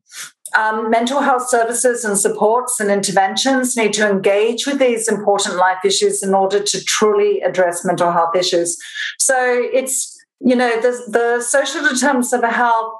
um, 0.57 0.89
mental 0.89 1.21
health 1.21 1.47
services 1.47 2.03
and 2.03 2.17
supports 2.17 2.79
and 2.79 2.89
interventions 2.89 3.77
need 3.77 3.93
to 3.93 4.09
engage 4.09 4.65
with 4.65 4.79
these 4.79 5.07
important 5.07 5.55
life 5.55 5.85
issues 5.85 6.21
in 6.23 6.33
order 6.33 6.61
to 6.61 6.83
truly 6.83 7.39
address 7.41 7.85
mental 7.85 8.11
health 8.11 8.35
issues. 8.35 8.77
So, 9.19 9.37
it's 9.71 10.10
you 10.43 10.55
know, 10.55 10.81
the, 10.81 11.01
the 11.07 11.41
social 11.41 11.81
determinants 11.83 12.33
of 12.33 12.43
health 12.43 12.93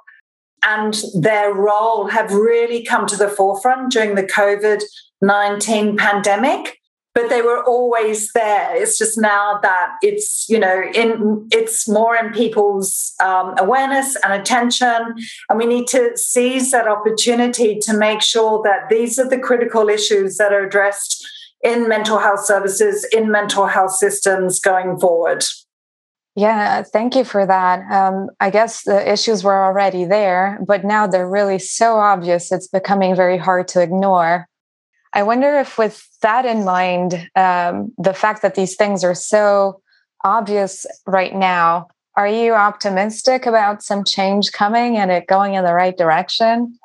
and 0.63 1.01
their 1.19 1.53
role 1.53 2.07
have 2.07 2.31
really 2.33 2.83
come 2.83 3.07
to 3.07 3.17
the 3.17 3.27
forefront 3.27 3.91
during 3.91 4.15
the 4.15 4.23
COVID 4.23 4.83
19 5.23 5.97
pandemic 5.97 6.77
but 7.13 7.29
they 7.29 7.41
were 7.41 7.63
always 7.65 8.31
there. 8.33 8.73
It's 8.75 8.97
just 8.97 9.19
now 9.19 9.59
that 9.61 9.89
it's 10.01 10.47
you 10.49 10.59
know 10.59 10.83
in 10.95 11.47
it's 11.51 11.87
more 11.87 12.15
in 12.15 12.31
people's 12.31 13.13
um, 13.21 13.55
awareness 13.57 14.15
and 14.23 14.33
attention 14.33 15.15
and 15.49 15.59
we 15.59 15.65
need 15.65 15.87
to 15.87 16.15
seize 16.15 16.71
that 16.71 16.87
opportunity 16.87 17.77
to 17.79 17.97
make 17.97 18.21
sure 18.21 18.61
that 18.63 18.89
these 18.89 19.19
are 19.19 19.27
the 19.27 19.39
critical 19.39 19.89
issues 19.89 20.37
that 20.37 20.53
are 20.53 20.65
addressed 20.65 21.27
in 21.63 21.87
mental 21.87 22.17
health 22.17 22.45
services 22.45 23.05
in 23.11 23.29
mental 23.29 23.67
health 23.67 23.91
systems 23.91 24.59
going 24.59 24.97
forward 24.99 25.43
yeah, 26.35 26.83
thank 26.83 27.15
you 27.15 27.23
for 27.23 27.45
that. 27.45 27.91
Um, 27.91 28.29
I 28.39 28.49
guess 28.49 28.83
the 28.83 29.11
issues 29.11 29.43
were 29.43 29.63
already 29.63 30.05
there, 30.05 30.59
but 30.65 30.85
now 30.85 31.07
they're 31.07 31.29
really 31.29 31.59
so 31.59 31.97
obvious, 31.97 32.51
it's 32.51 32.67
becoming 32.67 33.15
very 33.15 33.37
hard 33.37 33.67
to 33.69 33.81
ignore. 33.81 34.47
I 35.13 35.23
wonder 35.23 35.59
if, 35.59 35.77
with 35.77 36.07
that 36.21 36.45
in 36.45 36.63
mind, 36.63 37.29
um, 37.35 37.91
the 37.97 38.13
fact 38.13 38.41
that 38.43 38.55
these 38.55 38.75
things 38.75 39.03
are 39.03 39.15
so 39.15 39.81
obvious 40.23 40.85
right 41.05 41.35
now, 41.35 41.87
are 42.15 42.27
you 42.27 42.53
optimistic 42.53 43.45
about 43.45 43.83
some 43.83 44.05
change 44.05 44.51
coming 44.53 44.97
and 44.97 45.11
it 45.11 45.27
going 45.27 45.55
in 45.55 45.65
the 45.65 45.73
right 45.73 45.97
direction? 45.97 46.77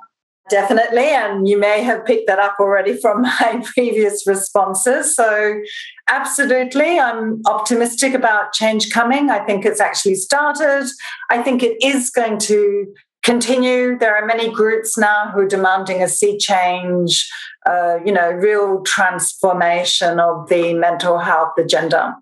Definitely. 0.49 1.09
And 1.09 1.49
you 1.49 1.59
may 1.59 1.83
have 1.83 2.05
picked 2.05 2.29
that 2.29 2.39
up 2.39 2.57
already 2.61 2.97
from 2.97 3.23
my 3.23 3.63
previous 3.75 4.27
responses. 4.27 5.17
So, 5.17 5.61
absolutely, 6.09 6.99
I'm 6.99 7.43
optimistic 7.47 8.15
about 8.15 8.53
change 8.53 8.91
coming. 8.91 9.31
I 9.31 9.45
think 9.45 9.65
it's 9.65 9.81
actually 9.81 10.15
started. 10.15 10.89
I 11.31 11.43
think 11.43 11.63
it 11.63 11.77
is 11.85 12.11
going 12.11 12.39
to 12.41 12.87
continue. 13.25 13.99
There 13.99 14.15
are 14.17 14.25
many 14.25 14.51
groups 14.51 14.97
now 14.97 15.31
who 15.33 15.41
are 15.41 15.49
demanding 15.49 16.01
a 16.01 16.09
sea 16.09 16.39
change, 16.39 17.29
uh, 17.69 17.99
you 18.05 18.13
know, 18.13 18.31
real 18.31 18.83
transformation 18.83 20.21
of 20.21 20.49
the 20.49 20.75
mental 20.75 21.19
health 21.19 21.55
agenda. 21.59 22.17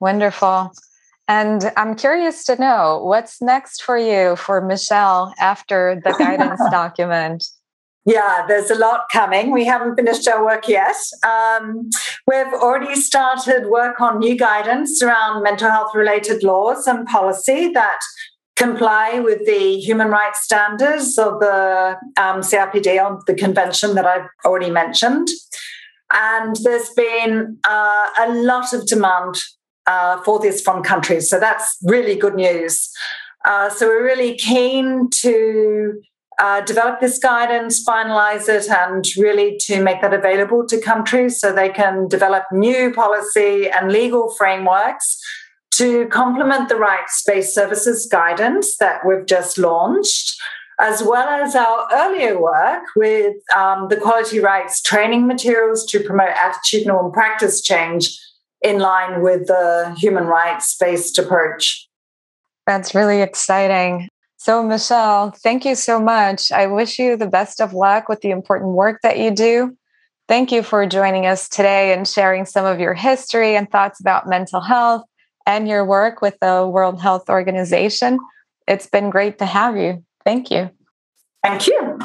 Wonderful. 0.00 0.72
And 1.30 1.70
I'm 1.76 1.94
curious 1.94 2.42
to 2.46 2.56
know 2.56 3.00
what's 3.04 3.40
next 3.40 3.84
for 3.84 3.96
you, 3.96 4.34
for 4.34 4.60
Michelle, 4.60 5.32
after 5.38 6.02
the 6.04 6.12
guidance 6.18 6.60
document. 6.72 7.44
Yeah, 8.04 8.44
there's 8.48 8.68
a 8.68 8.74
lot 8.74 9.02
coming. 9.12 9.52
We 9.52 9.64
haven't 9.64 9.94
finished 9.94 10.26
our 10.26 10.44
work 10.44 10.66
yet. 10.66 10.96
Um, 11.24 11.88
we've 12.26 12.52
already 12.54 12.96
started 12.96 13.68
work 13.68 14.00
on 14.00 14.18
new 14.18 14.36
guidance 14.36 15.00
around 15.04 15.44
mental 15.44 15.70
health 15.70 15.94
related 15.94 16.42
laws 16.42 16.88
and 16.88 17.06
policy 17.06 17.70
that 17.74 18.00
comply 18.56 19.20
with 19.20 19.46
the 19.46 19.78
human 19.78 20.08
rights 20.08 20.42
standards 20.42 21.16
of 21.16 21.38
the 21.38 21.96
um, 22.16 22.40
CRPD, 22.40 23.00
on 23.00 23.20
the 23.28 23.34
convention 23.34 23.94
that 23.94 24.04
I've 24.04 24.26
already 24.44 24.70
mentioned. 24.70 25.28
And 26.12 26.56
there's 26.64 26.90
been 26.90 27.58
uh, 27.62 28.08
a 28.18 28.34
lot 28.34 28.72
of 28.72 28.84
demand 28.88 29.36
uh, 29.86 30.20
for 30.22 30.38
this 30.38 30.60
from 30.60 30.82
countries. 30.82 31.28
So 31.28 31.38
that's 31.38 31.76
really 31.82 32.16
good 32.16 32.34
news. 32.34 32.90
Uh, 33.44 33.70
so 33.70 33.86
we're 33.86 34.04
really 34.04 34.36
keen 34.36 35.08
to 35.10 36.00
uh, 36.38 36.62
develop 36.62 37.00
this 37.00 37.18
guidance, 37.18 37.84
finalize 37.84 38.48
it, 38.48 38.68
and 38.70 39.04
really 39.18 39.58
to 39.60 39.82
make 39.82 40.00
that 40.00 40.14
available 40.14 40.66
to 40.66 40.80
countries 40.80 41.38
so 41.38 41.52
they 41.52 41.68
can 41.68 42.08
develop 42.08 42.44
new 42.52 42.92
policy 42.92 43.68
and 43.68 43.92
legal 43.92 44.30
frameworks 44.30 45.18
to 45.72 46.06
complement 46.08 46.68
the 46.68 46.76
rights 46.76 47.22
based 47.26 47.54
services 47.54 48.06
guidance 48.10 48.76
that 48.78 49.00
we've 49.06 49.26
just 49.26 49.58
launched. 49.58 50.40
As 50.78 51.02
well 51.02 51.28
as 51.28 51.54
our 51.54 51.86
earlier 51.92 52.40
work 52.40 52.84
with 52.96 53.36
um, 53.54 53.88
the 53.88 53.96
quality 53.96 54.40
rights 54.40 54.80
training 54.80 55.26
materials 55.26 55.84
to 55.86 56.02
promote 56.02 56.30
attitudinal 56.30 57.04
and 57.04 57.12
practice 57.12 57.60
change 57.60 58.18
in 58.62 58.78
line 58.78 59.22
with 59.22 59.46
the 59.46 59.94
human 59.98 60.24
rights 60.24 60.76
based 60.76 61.18
approach. 61.18 61.88
That's 62.66 62.94
really 62.94 63.22
exciting. 63.22 64.08
So, 64.36 64.62
Michelle, 64.62 65.32
thank 65.32 65.64
you 65.64 65.74
so 65.74 66.00
much. 66.00 66.50
I 66.50 66.66
wish 66.66 66.98
you 66.98 67.16
the 67.16 67.26
best 67.26 67.60
of 67.60 67.74
luck 67.74 68.08
with 68.08 68.20
the 68.22 68.30
important 68.30 68.72
work 68.72 69.00
that 69.02 69.18
you 69.18 69.30
do. 69.30 69.76
Thank 70.28 70.52
you 70.52 70.62
for 70.62 70.86
joining 70.86 71.26
us 71.26 71.48
today 71.48 71.92
and 71.92 72.06
sharing 72.06 72.46
some 72.46 72.64
of 72.64 72.80
your 72.80 72.94
history 72.94 73.56
and 73.56 73.70
thoughts 73.70 74.00
about 74.00 74.28
mental 74.28 74.60
health 74.60 75.04
and 75.44 75.68
your 75.68 75.84
work 75.84 76.22
with 76.22 76.38
the 76.40 76.66
World 76.66 77.02
Health 77.02 77.28
Organization. 77.28 78.18
It's 78.68 78.86
been 78.86 79.10
great 79.10 79.38
to 79.40 79.46
have 79.46 79.76
you. 79.76 80.04
Thank 80.24 80.50
you. 80.50 80.70
Thank 81.42 81.66
you. 81.66 81.98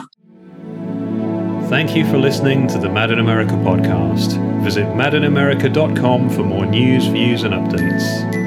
Thank 1.69 1.95
you 1.95 2.05
for 2.09 2.17
listening 2.17 2.67
to 2.69 2.79
the 2.79 2.89
Mad 2.89 3.11
in 3.11 3.19
America 3.19 3.53
podcast. 3.53 4.44
Visit 4.65 4.87
madinamerica.com 4.95 6.27
for 6.31 6.41
more 6.41 6.65
news, 6.65 7.05
views, 7.05 7.43
and 7.43 7.53
updates. 7.53 8.44